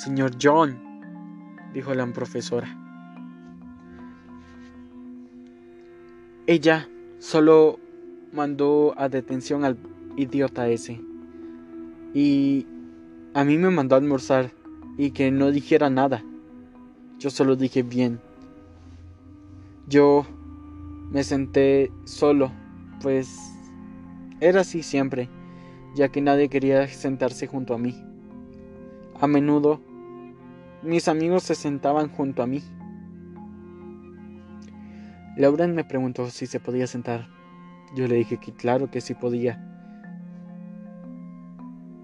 Señor 0.04 0.32
John, 0.38 0.76
dijo 1.72 1.94
la 1.94 2.06
profesora. 2.12 2.68
Ella 6.46 6.90
solo 7.20 7.80
mandó 8.30 8.92
a 8.98 9.08
detención 9.08 9.64
al 9.64 9.78
idiota 10.18 10.68
ese. 10.68 11.00
Y 12.12 12.66
a 13.32 13.44
mí 13.44 13.56
me 13.56 13.70
mandó 13.70 13.94
a 13.94 13.98
almorzar 13.98 14.52
y 14.98 15.12
que 15.12 15.30
no 15.30 15.50
dijera 15.50 15.88
nada. 15.88 16.22
Yo 17.18 17.30
solo 17.30 17.56
dije 17.56 17.82
bien. 17.82 18.20
Yo 19.88 20.26
me 21.10 21.24
senté 21.24 21.90
solo, 22.04 22.52
pues 23.00 23.34
era 24.40 24.60
así 24.60 24.82
siempre, 24.82 25.30
ya 25.96 26.10
que 26.10 26.20
nadie 26.20 26.50
quería 26.50 26.86
sentarse 26.88 27.46
junto 27.46 27.72
a 27.72 27.78
mí. 27.78 27.96
A 29.18 29.26
menudo 29.26 29.93
mis 30.84 31.08
amigos 31.08 31.42
se 31.42 31.54
sentaban 31.54 32.08
junto 32.08 32.42
a 32.42 32.46
mí. 32.46 32.62
Lauren 35.36 35.74
me 35.74 35.84
preguntó 35.84 36.28
si 36.30 36.46
se 36.46 36.60
podía 36.60 36.86
sentar. 36.86 37.28
Yo 37.96 38.06
le 38.06 38.16
dije 38.16 38.38
que 38.38 38.52
claro 38.52 38.90
que 38.90 39.00
sí 39.00 39.14
podía. 39.14 39.60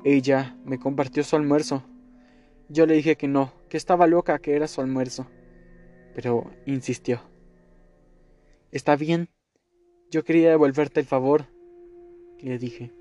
Ella 0.02 0.56
me 0.64 0.78
compartió 0.78 1.22
su 1.22 1.36
almuerzo. 1.36 1.84
Yo 2.68 2.86
le 2.86 2.94
dije 2.94 3.16
que 3.16 3.28
no, 3.28 3.52
que 3.68 3.76
estaba 3.76 4.06
loca, 4.06 4.38
que 4.38 4.56
era 4.56 4.66
su 4.66 4.80
almuerzo. 4.80 5.26
Pero 6.14 6.50
insistió. 6.64 7.20
Está 8.72 8.96
bien. 8.96 9.28
Yo 10.10 10.24
quería 10.24 10.50
devolverte 10.50 11.00
el 11.00 11.06
favor. 11.06 11.46
Le 12.40 12.58
dije. 12.58 12.92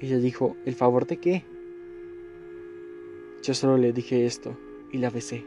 Ella 0.00 0.18
dijo, 0.18 0.56
¿el 0.64 0.74
favor 0.74 1.06
de 1.06 1.18
qué? 1.18 1.44
Yo 3.42 3.54
solo 3.54 3.78
le 3.78 3.92
dije 3.92 4.26
esto 4.26 4.56
y 4.92 4.98
la 4.98 5.08
besé. 5.08 5.44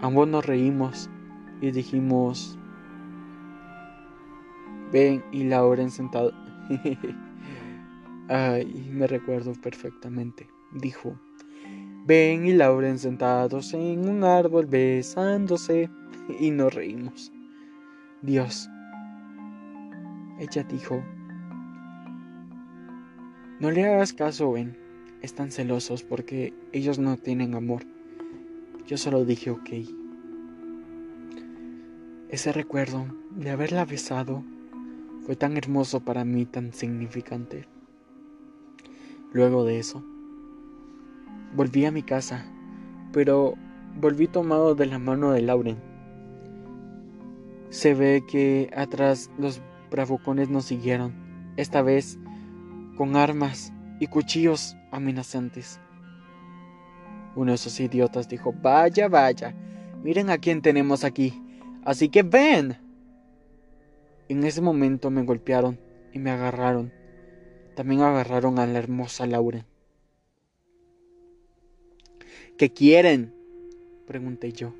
Ambos 0.00 0.26
nos 0.26 0.44
reímos 0.44 1.08
y 1.60 1.70
dijimos, 1.70 2.58
Ben 4.92 5.24
y 5.30 5.44
Lauren 5.44 5.90
sentados. 5.90 6.34
Ay, 8.28 8.90
me 8.92 9.06
recuerdo 9.06 9.52
perfectamente. 9.52 10.48
Dijo, 10.72 11.18
Ben 12.06 12.44
y 12.44 12.52
Lauren 12.52 12.98
sentados 12.98 13.72
en 13.72 14.08
un 14.08 14.24
árbol 14.24 14.66
besándose 14.66 15.88
y 16.40 16.50
nos 16.50 16.74
reímos. 16.74 17.32
Dios. 18.20 18.68
Ella 20.40 20.64
dijo, 20.64 21.02
no 23.60 23.70
le 23.70 23.86
hagas 23.86 24.12
caso, 24.12 24.52
Ben. 24.52 24.83
Están 25.24 25.50
celosos 25.50 26.02
porque 26.02 26.52
ellos 26.72 26.98
no 26.98 27.16
tienen 27.16 27.54
amor. 27.54 27.86
Yo 28.86 28.98
solo 28.98 29.24
dije 29.24 29.50
ok. 29.50 29.70
Ese 32.28 32.52
recuerdo 32.52 33.06
de 33.30 33.48
haberla 33.48 33.86
besado 33.86 34.44
fue 35.24 35.34
tan 35.34 35.56
hermoso 35.56 36.00
para 36.00 36.26
mí, 36.26 36.44
tan 36.44 36.74
significante. 36.74 37.66
Luego 39.32 39.64
de 39.64 39.78
eso, 39.78 40.04
volví 41.56 41.86
a 41.86 41.90
mi 41.90 42.02
casa, 42.02 42.44
pero 43.10 43.54
volví 43.98 44.28
tomado 44.28 44.74
de 44.74 44.84
la 44.84 44.98
mano 44.98 45.32
de 45.32 45.40
Lauren. 45.40 45.78
Se 47.70 47.94
ve 47.94 48.22
que 48.30 48.68
atrás 48.76 49.30
los 49.38 49.62
bravucones 49.90 50.50
nos 50.50 50.66
siguieron, 50.66 51.14
esta 51.56 51.80
vez 51.80 52.18
con 52.98 53.16
armas 53.16 53.73
y 54.04 54.06
cuchillos 54.06 54.76
amenazantes. 54.90 55.80
Uno 57.34 57.52
de 57.52 57.56
esos 57.56 57.80
idiotas 57.80 58.28
dijo, 58.28 58.52
vaya, 58.52 59.08
vaya, 59.08 59.54
miren 60.02 60.28
a 60.28 60.36
quién 60.36 60.60
tenemos 60.60 61.04
aquí, 61.04 61.42
así 61.84 62.10
que 62.10 62.22
ven. 62.22 62.78
En 64.28 64.44
ese 64.44 64.60
momento 64.60 65.10
me 65.10 65.22
golpearon 65.22 65.80
y 66.12 66.18
me 66.18 66.30
agarraron. 66.30 66.92
También 67.74 68.02
agarraron 68.02 68.58
a 68.58 68.66
la 68.66 68.78
hermosa 68.78 69.26
Laura. 69.26 69.66
¿Qué 72.58 72.72
quieren? 72.72 73.34
pregunté 74.06 74.52
yo. 74.52 74.74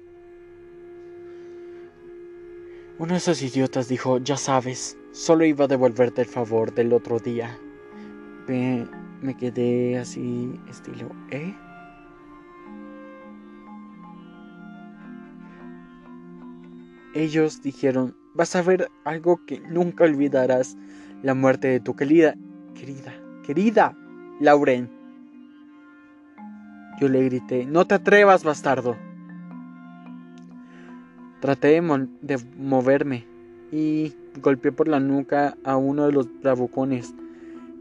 Uno 2.98 3.12
de 3.12 3.18
esos 3.18 3.42
idiotas 3.42 3.88
dijo, 3.88 4.18
ya 4.18 4.36
sabes, 4.36 4.98
solo 5.12 5.46
iba 5.46 5.64
a 5.64 5.68
devolverte 5.68 6.20
el 6.20 6.28
favor 6.28 6.74
del 6.74 6.92
otro 6.92 7.18
día. 7.18 7.58
Me, 8.46 8.86
me 9.24 9.34
quedé 9.34 9.96
así, 9.96 10.60
estilo, 10.68 11.10
¿eh? 11.30 11.54
Ellos 17.14 17.62
dijeron, 17.62 18.14
vas 18.34 18.54
a 18.54 18.60
ver 18.60 18.90
algo 19.04 19.40
que 19.46 19.60
nunca 19.60 20.04
olvidarás, 20.04 20.76
la 21.22 21.32
muerte 21.32 21.68
de 21.68 21.80
tu 21.80 21.96
querida, 21.96 22.34
querida, 22.74 23.14
querida, 23.46 23.96
Lauren. 24.40 24.90
Yo 27.00 27.08
le 27.08 27.24
grité, 27.24 27.64
no 27.64 27.86
te 27.86 27.94
atrevas, 27.94 28.44
bastardo. 28.44 28.94
Traté 31.40 31.80
de, 31.80 32.44
moverme 32.58 33.24
y 33.72 34.12
golpeé 34.42 34.70
por 34.70 34.86
la 34.86 35.00
nuca 35.00 35.56
a 35.64 35.78
uno 35.78 36.06
de 36.06 36.12
los 36.12 36.28
bravucones, 36.42 37.14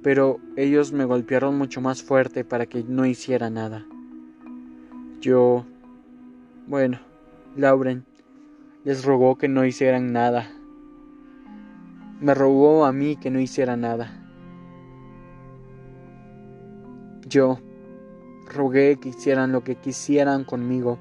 pero 0.04 0.40
ellos 0.58 0.92
me 0.92 1.06
golpearon 1.06 1.58
mucho 1.58 1.80
más 1.80 2.04
fuerte 2.04 2.44
para 2.44 2.66
que 2.66 2.84
no 2.84 3.06
hiciera 3.06 3.50
nada. 3.50 3.86
Yo... 5.22 5.66
Bueno, 6.68 7.00
Lauren 7.56 8.06
les 8.84 9.06
rogó 9.06 9.38
que 9.38 9.48
no 9.48 9.66
hicieran 9.66 10.12
nada. 10.12 10.50
Me 12.20 12.34
rogó 12.34 12.86
a 12.86 12.92
mí 12.92 13.16
que 13.16 13.30
no 13.30 13.40
hiciera 13.40 13.78
nada. 13.78 14.12
Yo 17.28 17.60
rogué 18.54 18.98
que 19.00 19.10
hicieran 19.10 19.52
lo 19.52 19.64
que 19.64 19.76
quisieran 19.76 20.44
conmigo, 20.44 21.00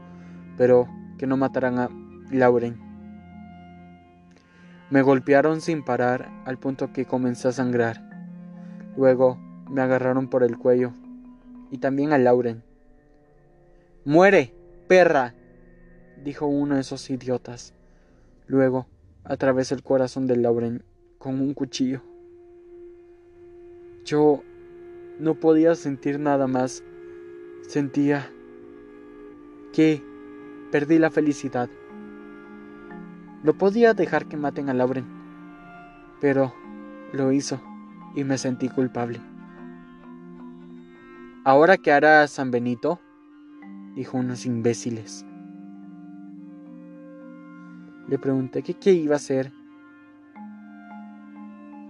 pero 0.56 0.88
que 1.18 1.26
no 1.26 1.36
mataran 1.36 1.78
a 1.78 1.88
Lauren. 2.30 2.78
Me 4.90 5.02
golpearon 5.02 5.60
sin 5.60 5.84
parar 5.84 6.30
al 6.44 6.58
punto 6.58 6.92
que 6.92 7.04
comencé 7.04 7.48
a 7.48 7.52
sangrar. 7.52 8.12
Luego 8.96 9.38
me 9.70 9.81
agarraron 9.81 10.28
por 10.28 10.42
el 10.42 10.59
cuello 10.59 10.92
y 11.70 11.78
también 11.78 12.12
a 12.12 12.18
Lauren. 12.18 12.62
¡Muere, 14.05 14.55
perra! 14.87 15.35
dijo 16.22 16.46
uno 16.46 16.74
de 16.74 16.83
esos 16.83 17.09
idiotas. 17.09 17.74
Luego 18.46 18.87
atravesé 19.24 19.74
el 19.74 19.83
corazón 19.83 20.26
de 20.26 20.37
Lauren 20.37 20.85
con 21.18 21.40
un 21.40 21.55
cuchillo. 21.55 22.02
Yo 24.05 24.42
no 25.18 25.37
podía 25.37 25.74
sentir 25.74 26.18
nada 26.20 26.46
más. 26.46 26.85
Sentía 27.66 28.31
que 29.72 30.02
perdí 30.70 30.98
la 30.98 31.11
felicidad. 31.11 31.70
No 33.42 33.57
podía 33.57 33.94
dejar 33.94 34.26
que 34.26 34.37
maten 34.37 34.68
a 34.68 34.74
Lauren, 34.74 35.07
pero 36.20 36.52
lo 37.12 37.33
hizo 37.33 37.61
y 38.14 38.25
me 38.25 38.38
sentí 38.38 38.68
culpable. 38.68 39.20
¿Ahora 41.44 41.77
qué 41.77 41.92
hará 41.92 42.27
San 42.29 42.51
Benito? 42.51 43.01
dijo 43.96 44.16
unos 44.16 44.46
imbéciles. 44.46 45.27
Le 48.09 48.18
pregunté 48.18 48.62
que 48.62 48.75
qué 48.75 48.92
iba 48.92 49.14
a 49.14 49.16
hacer. 49.16 49.53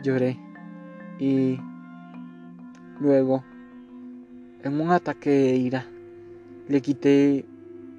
Lloré 0.03 0.39
y 1.19 1.59
luego, 3.01 3.45
en 4.63 4.81
un 4.81 4.91
ataque 4.91 5.31
de 5.31 5.57
ira, 5.57 5.87
le 6.69 6.81
quité 6.81 7.45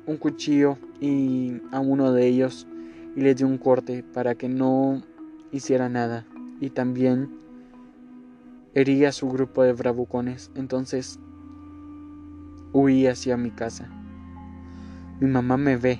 un 0.06 0.18
cuchillo 0.18 0.78
y 1.00 1.62
a 1.72 1.80
uno 1.80 2.12
de 2.12 2.28
ellos 2.28 2.68
y 3.16 3.22
le 3.22 3.36
di 3.36 3.44
un 3.44 3.58
corte 3.58 4.04
para 4.04 4.36
que 4.36 4.50
no 4.50 5.02
hiciera 5.52 5.88
nada 5.88 6.26
y 6.60 6.70
también 6.70 7.43
herí 8.74 9.06
a 9.06 9.12
su 9.12 9.30
grupo 9.30 9.64
de 9.64 9.74
bravucones. 9.74 10.52
Entonces 10.56 11.20
huí 12.72 13.08
hacia 13.08 13.38
mi 13.38 13.52
casa. 13.52 13.90
Mi 15.20 15.30
mamá 15.30 15.58
me 15.58 15.78
ve 15.78 16.00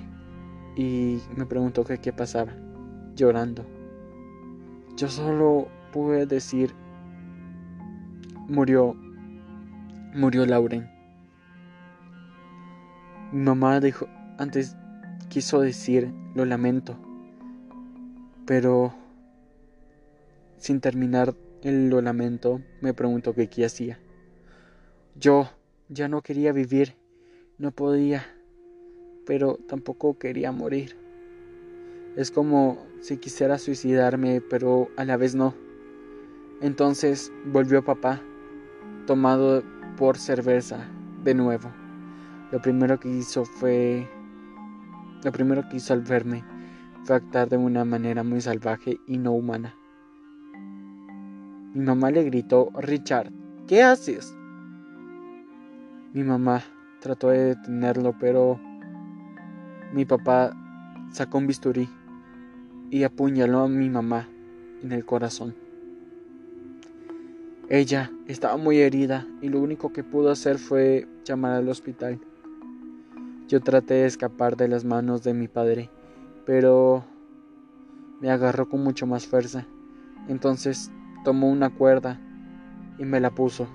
y 0.76 1.20
me 1.36 1.46
preguntó 1.46 1.84
qué 1.84 2.12
pasaba, 2.12 2.52
llorando. 3.14 3.64
Yo 4.96 5.08
solo 5.08 5.68
pude 5.92 6.26
decir, 6.26 6.74
murió, 8.48 8.94
murió 10.14 10.46
Lauren. 10.46 10.90
Mi 13.32 13.42
mamá 13.42 13.80
dijo, 13.80 14.06
antes 14.38 14.76
quiso 15.28 15.60
decir, 15.60 16.12
lo 16.34 16.44
lamento, 16.44 16.96
pero 18.46 18.92
sin 20.58 20.80
terminar 20.80 21.34
el 21.64 21.88
lo 21.88 22.00
lamento, 22.00 22.60
me 22.80 22.94
preguntó 22.94 23.34
qué 23.34 23.64
hacía. 23.64 23.98
Yo 25.16 25.50
ya 25.88 26.08
no 26.08 26.22
quería 26.22 26.52
vivir, 26.52 26.94
no 27.58 27.72
podía 27.72 28.24
pero 29.26 29.58
tampoco 29.68 30.18
quería 30.18 30.52
morir. 30.52 30.96
Es 32.16 32.30
como 32.30 32.78
si 33.00 33.16
quisiera 33.16 33.58
suicidarme, 33.58 34.40
pero 34.40 34.88
a 34.96 35.04
la 35.04 35.16
vez 35.16 35.34
no. 35.34 35.54
Entonces 36.60 37.32
volvió 37.46 37.84
papá, 37.84 38.20
tomado 39.06 39.62
por 39.96 40.16
cerveza, 40.16 40.88
de 41.24 41.34
nuevo. 41.34 41.72
Lo 42.52 42.60
primero 42.60 43.00
que 43.00 43.08
hizo 43.08 43.44
fue... 43.44 44.08
Lo 45.24 45.32
primero 45.32 45.68
que 45.68 45.78
hizo 45.78 45.94
al 45.94 46.02
verme 46.02 46.44
fue 47.04 47.16
actuar 47.16 47.48
de 47.48 47.56
una 47.56 47.84
manera 47.84 48.22
muy 48.22 48.40
salvaje 48.40 49.00
y 49.06 49.18
no 49.18 49.32
humana. 49.32 49.74
Mi 51.74 51.84
mamá 51.84 52.12
le 52.12 52.22
gritó, 52.22 52.70
Richard, 52.78 53.32
¿qué 53.66 53.82
haces? 53.82 54.32
Mi 56.12 56.22
mamá 56.22 56.62
trató 57.00 57.30
de 57.30 57.46
detenerlo, 57.46 58.14
pero 58.20 58.60
mi 59.92 60.04
papá 60.04 60.56
sacó 61.10 61.38
un 61.38 61.48
bisturí 61.48 61.88
y 62.90 63.02
apuñaló 63.02 63.62
a 63.62 63.68
mi 63.68 63.90
mamá 63.90 64.28
en 64.84 64.92
el 64.92 65.04
corazón. 65.04 65.56
Ella 67.68 68.12
estaba 68.28 68.56
muy 68.56 68.78
herida 68.78 69.26
y 69.42 69.48
lo 69.48 69.58
único 69.60 69.92
que 69.92 70.04
pudo 70.04 70.30
hacer 70.30 70.58
fue 70.58 71.08
llamar 71.24 71.54
al 71.54 71.68
hospital. 71.68 72.20
Yo 73.48 73.60
traté 73.60 73.94
de 73.94 74.06
escapar 74.06 74.56
de 74.56 74.68
las 74.68 74.84
manos 74.84 75.24
de 75.24 75.34
mi 75.34 75.48
padre, 75.48 75.90
pero 76.46 77.04
me 78.20 78.30
agarró 78.30 78.68
con 78.68 78.84
mucho 78.84 79.08
más 79.08 79.26
fuerza. 79.26 79.66
Entonces 80.28 80.92
tomó 81.24 81.50
una 81.50 81.70
cuerda 81.70 82.20
y 82.98 83.04
me 83.04 83.18
la 83.18 83.30
puso 83.30 83.66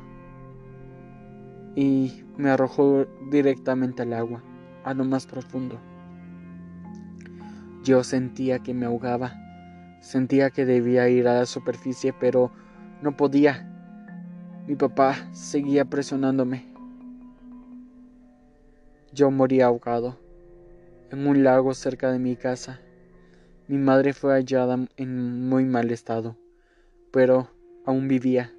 y 1.76 2.24
me 2.38 2.50
arrojó 2.50 3.06
directamente 3.32 4.02
al 4.04 4.14
agua, 4.14 4.44
a 4.84 4.94
lo 4.94 5.04
más 5.04 5.26
profundo. 5.26 5.80
Yo 7.84 8.04
sentía 8.04 8.60
que 8.60 8.74
me 8.74 8.86
ahogaba, 8.86 9.34
sentía 10.02 10.50
que 10.50 10.66
debía 10.66 11.10
ir 11.10 11.28
a 11.28 11.36
la 11.36 11.46
superficie, 11.46 12.14
pero 12.14 12.52
no 13.02 13.16
podía. 13.16 13.66
Mi 14.68 14.76
papá 14.76 15.16
seguía 15.32 15.86
presionándome. 15.86 16.66
Yo 19.14 19.32
morí 19.32 19.62
ahogado 19.62 20.20
en 21.12 21.28
un 21.28 21.44
lago 21.44 21.74
cerca 21.74 22.12
de 22.12 22.20
mi 22.20 22.36
casa. 22.36 22.80
Mi 23.68 23.78
madre 23.78 24.14
fue 24.14 24.34
hallada 24.34 24.78
en 24.98 25.48
muy 25.48 25.66
mal 25.66 25.92
estado, 25.92 26.36
pero 27.12 27.50
aún 27.86 28.08
vivía, 28.08 28.54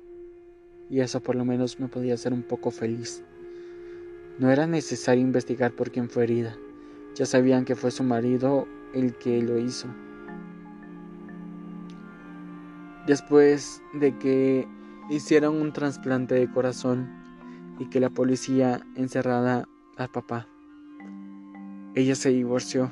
y 0.89 1.01
eso 1.01 1.21
por 1.21 1.37
lo 1.37 1.45
menos 1.45 1.79
me 1.79 1.89
podía 1.89 2.15
hacer 2.15 2.33
un 2.33 2.43
poco 2.43 2.71
feliz. 2.71 3.23
No 4.39 4.51
era 4.51 4.67
necesario 4.67 5.23
investigar 5.23 5.73
por 5.73 5.91
quién 5.91 6.09
fue 6.09 6.25
herida, 6.25 6.57
ya 7.15 7.27
sabían 7.27 7.65
que 7.65 7.77
fue 7.77 7.91
su 7.91 8.03
marido 8.03 8.67
el 8.95 9.15
que 9.15 9.43
lo 9.43 9.59
hizo. 9.59 9.89
Después 13.07 13.83
de 13.95 14.17
que 14.19 14.67
hicieron 15.11 15.57
un 15.57 15.73
trasplante 15.73 16.35
de 16.35 16.51
corazón 16.51 17.09
y 17.79 17.89
que 17.89 18.01
la 18.01 18.11
policía 18.11 18.81
encerrada 18.95 19.69
al 19.97 20.11
papá, 20.11 20.47
ella 21.95 22.15
se 22.15 22.31
divorció 22.31 22.91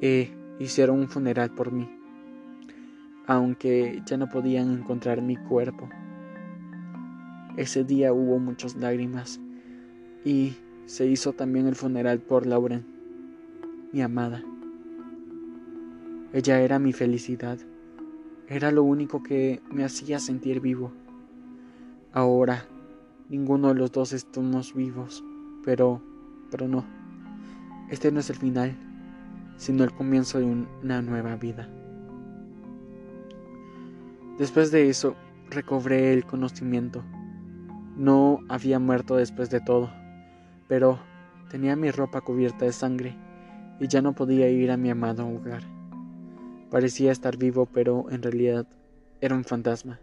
e 0.00 0.32
hicieron 0.60 1.00
un 1.00 1.08
funeral 1.08 1.50
por 1.50 1.72
mí, 1.72 1.90
aunque 3.28 4.02
ya 4.06 4.16
no 4.16 4.30
podían 4.30 4.72
encontrar 4.72 5.20
mi 5.20 5.36
cuerpo. 5.36 5.90
Ese 7.58 7.84
día 7.84 8.10
hubo 8.14 8.38
muchas 8.38 8.74
lágrimas 8.74 9.38
y 10.24 10.56
se 10.86 11.06
hizo 11.06 11.34
también 11.34 11.66
el 11.66 11.76
funeral 11.76 12.20
por 12.20 12.46
Lauren, 12.46 12.86
mi 13.92 14.00
amada. 14.00 14.42
Ella 16.32 16.62
era 16.62 16.78
mi 16.78 16.94
felicidad, 16.94 17.58
era 18.48 18.72
lo 18.72 18.82
único 18.82 19.22
que 19.22 19.60
me 19.70 19.84
hacía 19.84 20.20
sentir 20.20 20.60
vivo. 20.60 20.90
Ahora, 22.12 22.64
ninguno 23.28 23.68
de 23.68 23.74
los 23.74 23.92
dos 23.92 24.14
estamos 24.14 24.72
vivos, 24.72 25.22
pero, 25.66 26.00
pero 26.50 26.66
no, 26.66 26.82
este 27.90 28.10
no 28.10 28.20
es 28.20 28.30
el 28.30 28.36
final, 28.36 28.74
sino 29.58 29.84
el 29.84 29.92
comienzo 29.92 30.38
de 30.38 30.46
una 30.46 31.02
nueva 31.02 31.36
vida. 31.36 31.68
Después 34.38 34.70
de 34.70 34.88
eso, 34.88 35.16
recobré 35.50 36.12
el 36.12 36.24
conocimiento. 36.24 37.02
No 37.96 38.38
había 38.48 38.78
muerto 38.78 39.16
después 39.16 39.50
de 39.50 39.60
todo, 39.60 39.90
pero 40.68 41.00
tenía 41.50 41.74
mi 41.74 41.90
ropa 41.90 42.20
cubierta 42.20 42.64
de 42.64 42.72
sangre 42.72 43.16
y 43.80 43.88
ya 43.88 44.00
no 44.00 44.14
podía 44.14 44.48
ir 44.48 44.70
a 44.70 44.76
mi 44.76 44.90
amado 44.90 45.26
hogar. 45.26 45.64
Parecía 46.70 47.10
estar 47.10 47.36
vivo, 47.36 47.66
pero 47.66 48.08
en 48.10 48.22
realidad 48.22 48.64
era 49.20 49.34
un 49.34 49.42
fantasma. 49.42 49.98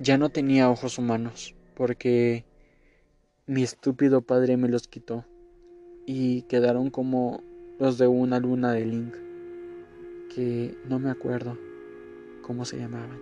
Ya 0.00 0.18
no 0.18 0.30
tenía 0.30 0.68
ojos 0.68 0.98
humanos, 0.98 1.54
porque 1.76 2.44
mi 3.46 3.62
estúpido 3.62 4.22
padre 4.22 4.56
me 4.56 4.68
los 4.68 4.88
quitó 4.88 5.26
y 6.06 6.42
quedaron 6.42 6.90
como 6.90 7.40
los 7.78 7.98
de 7.98 8.08
una 8.08 8.40
luna 8.40 8.72
de 8.72 8.84
Link, 8.84 9.14
que 10.34 10.76
no 10.88 10.98
me 10.98 11.10
acuerdo 11.10 11.69
cómo 12.50 12.64
se 12.64 12.80
llamaban. 12.80 13.20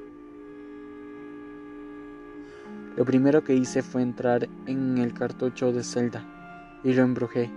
Lo 2.96 3.04
primero 3.04 3.44
que 3.44 3.54
hice 3.54 3.82
fue 3.82 4.00
entrar 4.00 4.48
en 4.64 4.96
el 4.96 5.12
cartucho 5.12 5.70
de 5.70 5.84
Zelda 5.84 6.24
y 6.82 6.94
lo 6.94 7.02
embrujé 7.02 7.50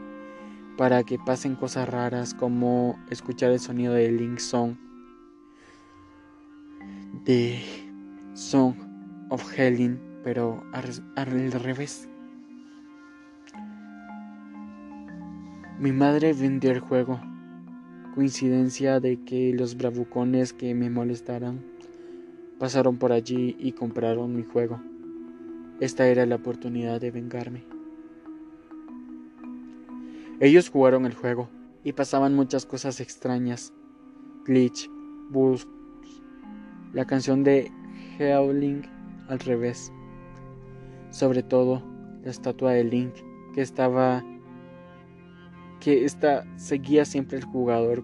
para 0.78 1.02
que 1.04 1.18
pasen 1.18 1.56
cosas 1.56 1.88
raras 1.88 2.34
como 2.34 3.00
escuchar 3.10 3.52
el 3.52 3.62
sonido 3.62 3.94
de 3.94 4.12
Link 4.12 4.40
Song, 4.40 4.76
de 7.24 7.64
Song 8.34 8.76
of 9.30 9.58
Helen, 9.58 9.98
pero 10.26 10.66
al 10.74 11.52
revés. 11.54 12.10
Mi 15.80 15.94
madre 15.94 16.34
vendió 16.34 16.72
el 16.72 16.82
juego. 16.82 17.31
Coincidencia 18.14 19.00
de 19.00 19.24
que 19.24 19.54
los 19.54 19.78
bravucones 19.78 20.52
que 20.52 20.76
me 20.76 20.90
molestaran 20.90 21.62
pasaron 22.60 22.98
por 22.98 23.14
allí 23.14 23.56
y 23.58 23.72
compraron 23.72 24.36
mi 24.36 24.44
juego. 24.44 24.82
Esta 25.80 26.08
era 26.08 26.26
la 26.26 26.36
oportunidad 26.36 27.00
de 27.00 27.10
vengarme. 27.10 27.64
Ellos 30.42 30.70
jugaron 30.70 31.06
el 31.06 31.14
juego 31.14 31.50
y 31.86 31.94
pasaban 31.94 32.36
muchas 32.36 32.66
cosas 32.66 33.00
extrañas. 33.00 33.74
Glitch, 34.46 34.90
bugs, 35.30 35.66
la 36.94 37.06
canción 37.06 37.46
de 37.46 37.72
Howling 38.20 38.82
al 39.30 39.40
revés. 39.40 39.92
Sobre 41.12 41.44
todo 41.44 41.82
la 42.24 42.32
estatua 42.32 42.74
de 42.74 42.84
Link 42.84 43.14
que 43.54 43.62
estaba 43.62 44.22
que 45.82 46.06
esta 46.06 46.46
seguía 46.58 47.04
siempre 47.04 47.38
el 47.38 47.44
jugador 47.44 48.04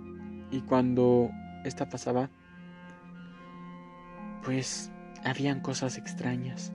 y 0.52 0.62
cuando 0.62 1.30
esta 1.64 1.88
pasaba 1.88 2.30
pues 4.44 4.92
habían 5.24 5.62
cosas 5.62 5.98
extrañas. 5.98 6.74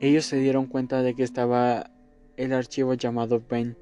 Ellos 0.00 0.24
se 0.24 0.38
dieron 0.38 0.66
cuenta 0.66 1.02
de 1.02 1.14
que 1.14 1.22
estaba 1.22 1.90
el 2.36 2.52
archivo 2.52 2.94
llamado 2.94 3.42
Ben 3.48 3.76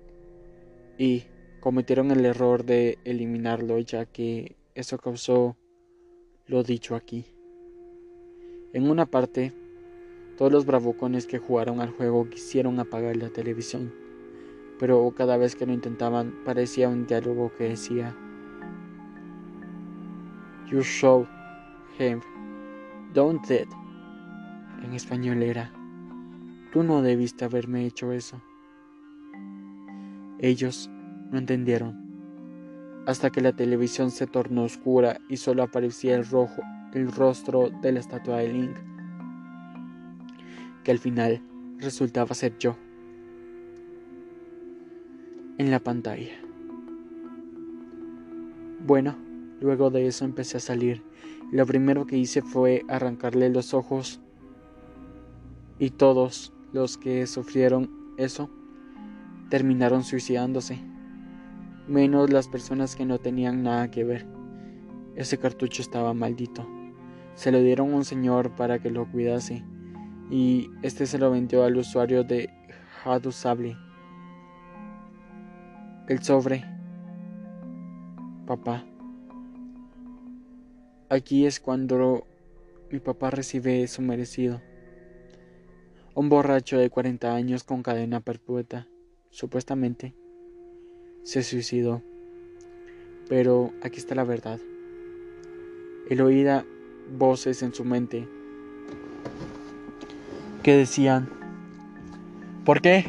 y 0.98 1.24
cometieron 1.60 2.10
el 2.10 2.24
error 2.24 2.64
de 2.64 2.98
eliminarlo 3.04 3.78
ya 3.78 4.06
que 4.06 4.56
eso 4.74 4.98
causó 4.98 5.56
lo 6.46 6.62
dicho 6.62 6.94
aquí. 6.94 7.26
En 8.72 8.90
una 8.90 9.06
parte, 9.06 9.52
todos 10.36 10.50
los 10.50 10.66
bravucones 10.66 11.26
que 11.26 11.38
jugaron 11.38 11.80
al 11.80 11.90
juego 11.90 12.28
quisieron 12.28 12.80
apagar 12.80 13.16
la 13.16 13.30
televisión, 13.30 13.94
pero 14.78 15.12
cada 15.16 15.36
vez 15.36 15.56
que 15.56 15.66
lo 15.66 15.72
intentaban 15.72 16.34
parecía 16.44 16.88
un 16.88 17.06
diálogo 17.06 17.52
que 17.56 17.70
decía 17.70 18.14
You 20.70 20.82
show 20.82 21.26
him, 21.98 22.20
don't 23.12 23.48
it. 23.50 23.68
En 24.82 24.92
español 24.94 25.42
era 25.42 25.72
Tú 26.72 26.82
no 26.82 27.02
debiste 27.02 27.44
haberme 27.44 27.86
hecho 27.86 28.10
eso. 28.10 28.42
Ellos 30.40 30.90
no 31.30 31.38
entendieron, 31.38 32.04
hasta 33.06 33.30
que 33.30 33.40
la 33.40 33.52
televisión 33.52 34.10
se 34.10 34.26
tornó 34.26 34.64
oscura 34.64 35.20
y 35.28 35.36
solo 35.36 35.62
aparecía 35.62 36.16
el 36.16 36.26
rojo, 36.26 36.62
el 36.92 37.12
rostro 37.12 37.70
de 37.80 37.92
la 37.92 38.00
estatua 38.00 38.38
de 38.38 38.52
Link, 38.52 38.76
que 40.82 40.90
al 40.90 40.98
final 40.98 41.42
resultaba 41.78 42.34
ser 42.34 42.58
yo, 42.58 42.76
en 45.58 45.70
la 45.70 45.80
pantalla. 45.80 46.32
Bueno, 48.86 49.16
luego 49.60 49.90
de 49.90 50.06
eso 50.06 50.24
empecé 50.24 50.58
a 50.58 50.60
salir. 50.60 51.02
Lo 51.52 51.64
primero 51.66 52.06
que 52.06 52.18
hice 52.18 52.42
fue 52.42 52.82
arrancarle 52.88 53.48
los 53.48 53.74
ojos 53.74 54.20
y 55.78 55.90
todos 55.90 56.52
los 56.72 56.98
que 56.98 57.26
sufrieron 57.26 57.90
eso 58.18 58.50
terminaron 59.48 60.02
suicidándose, 60.02 60.78
menos 61.86 62.30
las 62.30 62.48
personas 62.48 62.96
que 62.96 63.04
no 63.04 63.18
tenían 63.18 63.62
nada 63.62 63.90
que 63.90 64.04
ver. 64.04 64.26
Ese 65.16 65.38
cartucho 65.38 65.82
estaba 65.82 66.12
maldito. 66.14 66.66
Se 67.34 67.52
lo 67.52 67.60
dieron 67.60 67.92
a 67.92 67.96
un 67.96 68.04
señor 68.04 68.54
para 68.56 68.80
que 68.80 68.90
lo 68.90 69.10
cuidase 69.10 69.64
y 70.30 70.70
este 70.82 71.06
se 71.06 71.18
lo 71.18 71.30
vendió 71.30 71.64
al 71.64 71.76
usuario 71.76 72.24
de 72.24 72.50
Hadusable. 73.04 73.76
El 76.06 76.22
sobre. 76.22 76.62
Papá. 78.46 78.84
Aquí 81.08 81.46
es 81.46 81.60
cuando 81.60 82.26
mi 82.90 83.00
papá 83.00 83.30
recibe 83.30 83.86
su 83.86 84.02
merecido. 84.02 84.60
Un 86.14 86.28
borracho 86.28 86.76
de 86.76 86.90
40 86.90 87.34
años 87.34 87.64
con 87.64 87.82
cadena 87.82 88.20
perpetua 88.20 88.86
supuestamente, 89.30 90.14
se 91.22 91.42
suicidó. 91.42 92.02
Pero 93.30 93.72
aquí 93.82 93.98
está 93.98 94.14
la 94.14 94.24
verdad. 94.24 94.60
Él 96.10 96.20
oía 96.20 96.66
voces 97.16 97.62
en 97.62 97.72
su 97.72 97.82
mente 97.82 98.28
que 100.62 100.76
decían, 100.76 101.30
¿por 102.66 102.82
qué? 102.82 103.06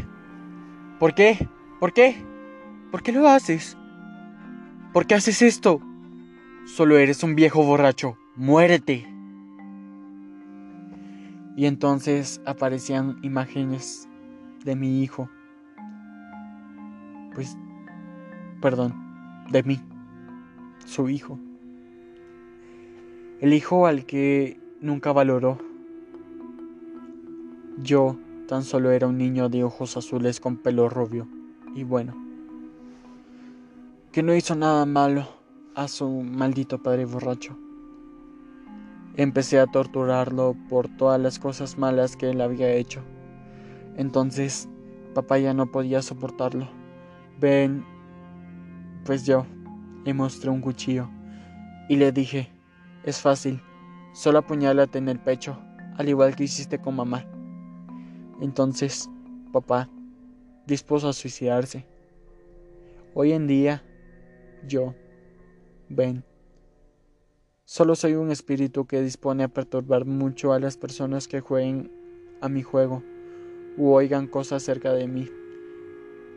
¿Por 0.98 1.14
qué? 1.14 1.50
¿Por 1.82 1.92
qué? 1.92 2.35
¿Por 2.96 3.04
qué 3.04 3.12
lo 3.12 3.28
haces? 3.28 3.78
¿Por 4.94 5.06
qué 5.06 5.16
haces 5.16 5.42
esto? 5.42 5.82
Solo 6.64 6.98
eres 6.98 7.24
un 7.24 7.36
viejo 7.36 7.62
borracho. 7.62 8.18
Muérete. 8.38 9.06
Y 11.58 11.66
entonces 11.66 12.40
aparecían 12.46 13.18
imágenes 13.22 14.08
de 14.64 14.78
mi 14.78 15.04
hijo 15.04 15.30
pues, 17.34 17.58
perdón, 18.62 18.94
de 19.52 19.62
mí, 19.64 19.82
su 20.86 21.10
hijo. 21.10 21.38
El 23.42 23.54
hijo 23.54 23.88
al 23.88 24.06
que 24.06 24.58
nunca 24.80 25.12
valoró 25.12 25.58
Yo 27.78 28.16
tan 28.48 28.64
solo 28.64 28.92
era 28.92 29.08
un 29.08 29.18
niño 29.18 29.50
de 29.50 29.66
ojos 29.66 29.98
azules 29.98 30.40
con 30.40 30.56
pelo 30.56 30.88
rubio. 30.88 31.28
Y 31.76 31.84
bueno, 31.84 32.25
que 34.16 34.24
no 34.24 34.34
hizo 34.34 34.56
nada 34.56 34.86
malo 34.86 35.28
a 35.76 35.90
su 35.90 36.10
maldito 36.10 36.82
padre 36.82 37.04
borracho. 37.04 37.58
Empecé 39.18 39.60
a 39.60 39.68
torturarlo 39.68 40.56
por 40.70 40.88
todas 40.88 41.20
las 41.20 41.38
cosas 41.38 41.78
malas 41.78 42.16
que 42.16 42.30
él 42.30 42.40
había 42.40 42.72
hecho. 42.72 43.02
Entonces, 43.98 44.70
papá 45.14 45.38
ya 45.38 45.54
no 45.54 45.70
podía 45.70 46.02
soportarlo. 46.02 46.70
Ven, 47.42 47.84
pues 49.04 49.26
yo 49.26 49.46
le 50.06 50.14
mostré 50.14 50.50
un 50.50 50.62
cuchillo 50.62 51.10
y 51.90 51.98
le 51.98 52.14
dije, 52.14 52.50
es 53.04 53.20
fácil, 53.20 53.62
solo 54.14 54.40
apuñálate 54.40 54.98
en 54.98 55.10
el 55.10 55.20
pecho, 55.20 55.60
al 55.98 56.08
igual 56.08 56.38
que 56.38 56.46
hiciste 56.46 56.80
con 56.80 56.96
mamá. 56.96 57.26
Entonces, 58.40 59.10
papá 59.52 59.90
dispuso 60.66 61.10
a 61.10 61.14
suicidarse. 61.14 61.86
Hoy 63.14 63.34
en 63.34 63.48
día, 63.48 63.84
yo, 64.68 64.94
ven, 65.90 66.24
solo 67.66 67.96
soy 67.96 68.14
un 68.14 68.32
espíritu 68.32 68.86
que 68.86 69.02
dispone 69.02 69.44
a 69.44 69.48
perturbar 69.48 70.06
mucho 70.06 70.54
a 70.54 70.60
las 70.60 70.78
personas 70.78 71.28
que 71.28 71.42
jueguen 71.42 71.92
a 72.42 72.50
mi 72.50 72.62
juego 72.62 73.04
u 73.78 73.92
oigan 73.92 74.28
cosas 74.28 74.64
cerca 74.64 74.94
de 74.94 75.08
mí. 75.08 75.30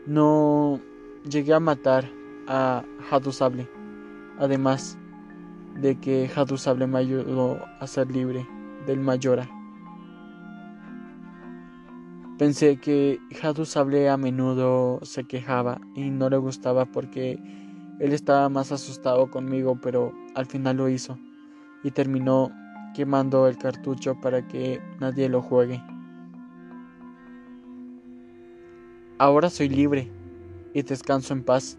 No 0.06 0.80
llegué 1.28 1.54
a 1.54 1.60
matar 1.60 2.04
a 2.46 2.84
Hadusable, 3.10 3.68
además 4.38 4.98
de 5.80 6.00
que 6.00 6.30
Hadusable 6.34 6.86
me 6.86 6.98
ayudó 6.98 7.60
a 7.80 7.86
ser 7.86 8.10
libre 8.10 8.46
del 8.86 9.00
Mayora. 9.00 9.48
Pensé 12.38 12.78
que 12.80 13.18
Hadusable 13.42 14.08
a 14.08 14.16
menudo 14.16 15.00
se 15.02 15.24
quejaba 15.24 15.80
y 15.94 16.10
no 16.10 16.30
le 16.30 16.36
gustaba 16.36 16.86
porque 16.86 17.38
él 18.00 18.12
estaba 18.12 18.48
más 18.48 18.72
asustado 18.72 19.30
conmigo, 19.30 19.78
pero 19.82 20.12
al 20.34 20.46
final 20.46 20.76
lo 20.76 20.88
hizo 20.88 21.18
y 21.82 21.90
terminó 21.90 22.50
quemando 22.94 23.46
el 23.48 23.58
cartucho 23.58 24.20
para 24.20 24.46
que 24.46 24.80
nadie 25.00 25.28
lo 25.28 25.42
juegue. 25.42 25.82
Ahora 29.18 29.50
soy 29.50 29.68
libre 29.68 30.08
y 30.74 30.82
descanso 30.82 31.32
en 31.32 31.42
paz. 31.42 31.76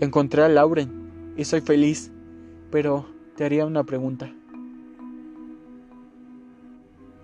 Encontré 0.00 0.42
a 0.42 0.48
Lauren 0.48 1.34
y 1.36 1.44
soy 1.44 1.60
feliz, 1.60 2.10
pero 2.70 3.06
te 3.36 3.44
haría 3.44 3.64
una 3.64 3.84
pregunta. 3.84 4.32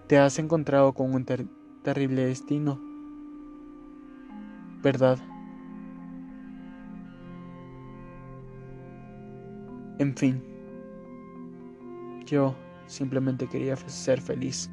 Te 0.07 0.18
has 0.18 0.38
encontrado 0.38 0.92
con 0.92 1.12
un 1.12 1.26
terrible 1.83 2.26
destino, 2.26 2.81
¿verdad? 4.83 5.18
En 9.98 10.16
fin, 10.16 10.42
yo 12.24 12.54
simplemente 12.87 13.48
quería 13.48 13.76
ser 13.76 14.20
feliz. 14.20 14.70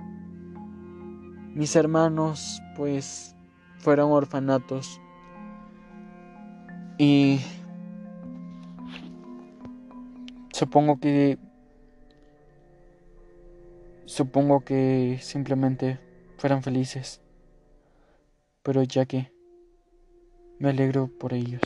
Mis 1.54 1.76
hermanos, 1.76 2.62
pues, 2.76 3.36
fueron 3.80 4.12
orfanatos. 4.12 5.02
Y 6.98 7.40
supongo 10.52 11.00
que 11.00 11.38
Supongo 14.06 14.64
que 14.64 15.18
simplemente 15.20 16.00
fueran 16.38 16.62
felices, 16.62 17.22
pero 18.62 18.84
ya 18.84 19.06
que 19.08 19.32
me 20.60 20.70
alegro 20.70 21.10
por 21.20 21.34
ellos. 21.34 21.62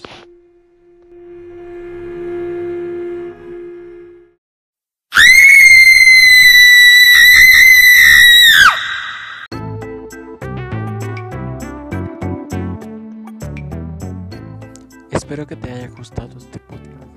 Que 15.50 15.56
te 15.56 15.72
haya 15.72 15.88
gustado 15.88 16.38
este 16.38 16.60
podcast 16.60 17.10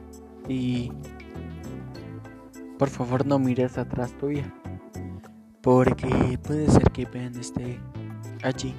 y 0.49 0.91
por 2.79 2.89
favor 2.89 3.27
no 3.27 3.39
mires 3.39 3.77
atrás 3.77 4.11
tuya. 4.19 4.51
Porque 5.61 6.39
puede 6.43 6.67
ser 6.71 6.91
que 6.93 7.05
Ben 7.05 7.39
esté 7.39 7.79
allí 8.43 8.75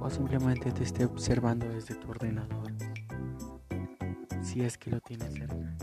o 0.00 0.08
simplemente 0.08 0.72
te 0.72 0.84
esté 0.84 1.04
observando 1.04 1.68
desde 1.68 1.96
tu 1.96 2.08
ordenador. 2.08 2.72
Si 4.40 4.62
es 4.62 4.78
que 4.78 4.90
lo 4.90 5.00
tienes 5.00 5.34
cerca. 5.34 5.76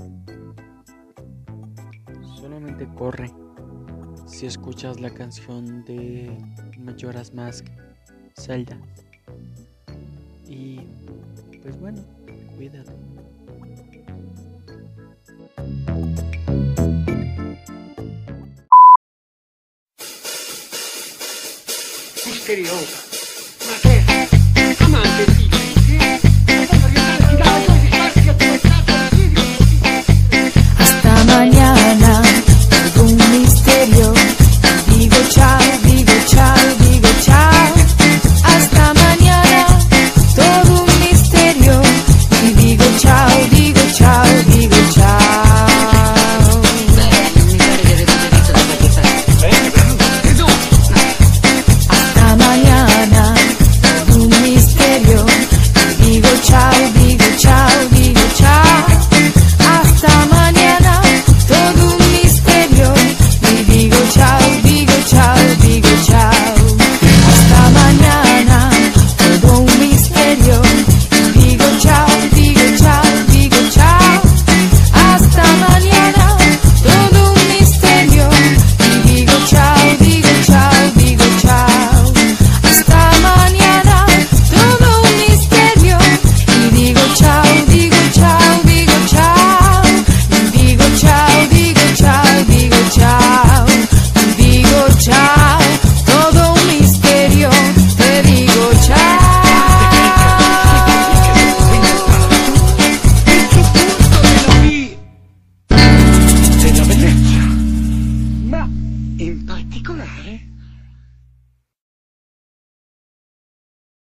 Solamente 2.38 2.88
corre 2.96 3.32
si 4.26 4.48
escuchas 4.48 5.00
la 5.00 5.12
canción 5.12 5.86
de 5.86 6.36
Majora's 6.80 7.36
Mask, 7.36 7.68
Zelda. 8.36 8.80
Y 10.48 10.82
pues 11.62 11.80
bueno, 11.80 12.00
cuídate. 12.56 12.92
misteriosa. 22.26 23.15